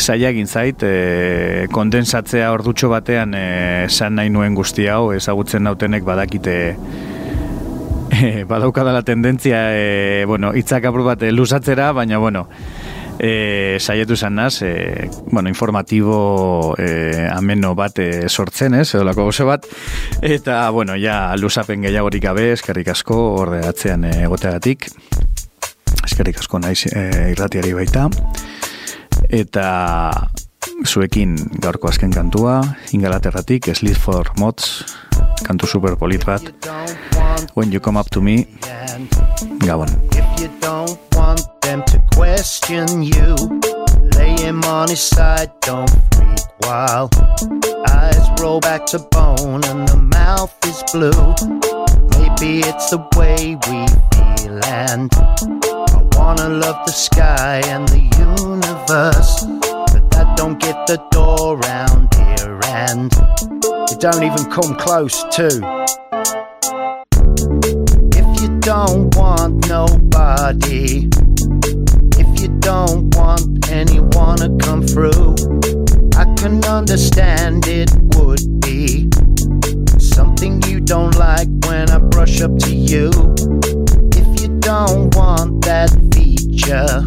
zaila 0.01 0.33
egin 0.35 0.51
zait, 0.51 0.83
e, 0.83 1.69
kondensatzea 1.71 2.51
ordutxo 2.51 2.91
batean 2.91 3.39
esan 3.39 4.19
nahi 4.19 4.35
nuen 4.35 4.59
guzti 4.59 4.89
hau, 4.89 5.13
ezagutzen 5.13 5.63
nautenek 5.63 6.03
badakite 6.03 6.57
e, 8.19 8.43
badaukadala 8.51 9.05
tendentzia, 9.07 9.63
e, 9.79 10.25
bueno, 10.27 10.57
itzak 10.59 10.91
apur 10.91 11.07
bat 11.07 11.23
luzatzera, 11.31 11.93
baina, 11.93 12.19
bueno, 12.19 12.49
e, 13.21 13.77
saietu 13.79 14.17
zan 14.17 14.35
naz, 14.35 14.63
e, 14.63 15.09
bueno, 15.31 15.49
informatibo 15.49 16.75
e, 16.79 17.29
ameno 17.31 17.75
bat 17.77 17.99
e, 18.01 18.29
sortzen, 18.29 18.75
ez, 18.81 18.95
edo 18.95 19.05
lako 19.05 19.29
gozo 19.29 19.47
bat, 19.47 19.67
eta, 20.23 20.63
bueno, 20.71 20.97
ja, 20.97 21.37
luzapen 21.37 21.85
gehiagorik 21.85 22.25
gabe, 22.25 22.51
eskerrik 22.57 22.89
asko, 22.95 23.19
orde 23.43 23.61
atzean 23.69 24.09
egoteagatik, 24.09 24.89
eskerrik 26.07 26.41
asko 26.41 26.63
naiz 26.65 26.87
e, 26.89 27.05
irratiari 27.35 27.75
baita, 27.77 28.09
eta 29.29 29.67
zuekin 30.89 31.37
gaurko 31.61 31.93
azken 31.93 32.15
kantua, 32.17 32.63
ingalaterratik, 32.97 33.69
Sleep 33.77 34.01
for 34.01 34.33
Mods, 34.41 34.81
kantu 35.45 35.69
super 35.69 35.99
polit 36.01 36.25
bat, 36.25 36.49
When 37.55 37.73
You 37.73 37.85
Come 37.85 38.01
Up 38.01 38.09
To 38.17 38.25
Me, 38.25 38.47
Gabon. 39.61 40.20
You 40.41 40.49
don't 40.59 40.99
want 41.13 41.61
them 41.61 41.85
to 41.85 42.03
question 42.15 43.03
you, 43.03 43.37
lay 44.17 44.35
him 44.41 44.65
on 44.65 44.89
his 44.89 45.03
side, 45.03 45.53
don't 45.61 45.91
freak 46.15 46.41
while 46.61 47.11
eyes 47.89 48.27
roll 48.41 48.59
back 48.59 48.87
to 48.87 48.99
bone 48.99 49.63
and 49.65 49.87
the 49.87 49.97
mouth 49.97 50.57
is 50.65 50.83
blue. 50.95 51.35
Maybe 52.17 52.67
it's 52.67 52.89
the 52.89 53.07
way 53.19 53.57
we 53.69 53.87
feel, 54.17 54.65
and 54.65 55.11
I 55.15 56.09
wanna 56.17 56.49
love 56.49 56.87
the 56.87 56.93
sky 56.93 57.61
and 57.67 57.87
the 57.89 58.01
universe, 58.01 59.45
but 59.93 60.11
that 60.13 60.39
don't 60.39 60.59
get 60.59 60.87
the 60.87 60.97
door 61.11 61.59
round 61.59 62.15
here, 62.15 62.59
and 62.65 63.13
it 63.91 64.01
don't 64.01 64.23
even 64.23 64.51
come 64.51 64.75
close 64.75 65.23
to. 65.33 65.80
If 70.73 72.41
you 72.41 72.49
don't 72.61 73.13
want 73.17 73.69
anyone 73.71 74.37
to 74.37 74.57
come 74.61 74.87
through, 74.87 75.35
I 76.17 76.33
can 76.37 76.65
understand 76.65 77.67
it 77.67 77.91
would 78.15 78.61
be 78.61 79.11
something 79.99 80.63
you 80.63 80.79
don't 80.79 81.17
like 81.17 81.49
when 81.67 81.91
I 81.91 81.99
brush 81.99 82.41
up 82.41 82.57
to 82.59 82.73
you. 82.73 83.11
If 84.15 84.41
you 84.41 84.49
don't 84.61 85.13
want 85.17 85.65
that 85.65 85.91
feature, 86.15 87.03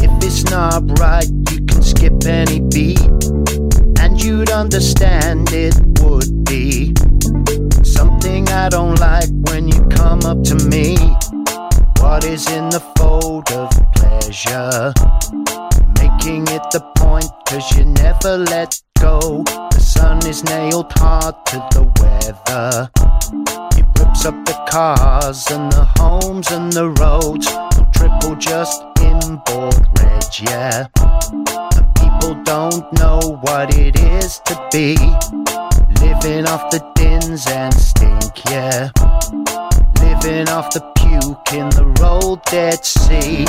if 0.00 0.24
it's 0.24 0.44
not 0.44 0.96
right, 1.00 1.26
you 1.50 1.64
can 1.66 1.82
skip 1.82 2.24
any 2.24 2.60
beat, 2.60 3.02
and 3.98 4.22
you'd 4.22 4.50
understand 4.50 5.48
it 5.52 5.74
would 6.02 6.44
be 6.44 6.94
something 7.82 8.48
I 8.50 8.68
don't 8.68 9.00
like 9.00 9.30
when 9.48 9.66
you 9.66 9.82
come 9.88 10.20
up 10.20 10.44
to 10.44 10.54
me. 10.68 11.16
Is 12.34 12.50
in 12.50 12.68
the 12.68 12.80
fold 12.98 13.48
of 13.52 13.70
pleasure? 13.94 14.92
Making 16.02 16.42
it 16.48 16.64
the 16.72 16.80
point, 16.96 17.30
cause 17.46 17.78
you 17.78 17.84
never 17.84 18.38
let 18.38 18.82
go. 18.98 19.44
The 19.70 19.78
sun 19.78 20.18
is 20.26 20.42
nailed 20.42 20.92
hard 20.96 21.36
to 21.46 21.56
the 21.70 21.84
weather. 22.02 22.90
It 23.78 23.86
rips 24.00 24.24
up 24.24 24.34
the 24.46 24.58
cars 24.68 25.46
and 25.52 25.70
the 25.70 25.84
homes 25.96 26.50
and 26.50 26.72
the 26.72 26.90
roads. 26.98 27.46
No 27.46 27.88
triple, 27.94 28.34
just 28.34 28.82
inboard 29.00 29.86
reg, 30.00 30.24
yeah. 30.40 30.88
And 30.96 31.94
people 31.94 32.34
don't 32.42 32.92
know 32.94 33.38
what 33.42 33.78
it 33.78 33.96
is 33.96 34.40
to 34.46 34.68
be 34.72 34.96
living 36.02 36.48
off 36.48 36.68
the 36.72 36.82
dins 36.96 37.46
and 37.46 37.72
stink, 37.72 38.44
yeah 38.50 38.90
dripping 40.24 40.48
off 40.48 40.72
the 40.72 40.80
puke 40.96 41.52
in 41.52 41.68
the 41.70 41.84
rolled 42.00 42.42
Dead 42.44 42.84
Sea. 42.84 43.44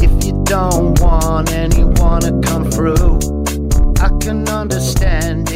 If 0.00 0.24
you 0.24 0.42
don't 0.44 0.98
want 1.00 1.50
anyone 1.52 2.20
to 2.22 2.40
come 2.42 2.70
through, 2.70 3.18
I 4.00 4.08
can 4.20 4.48
understand 4.48 5.50
it. 5.50 5.53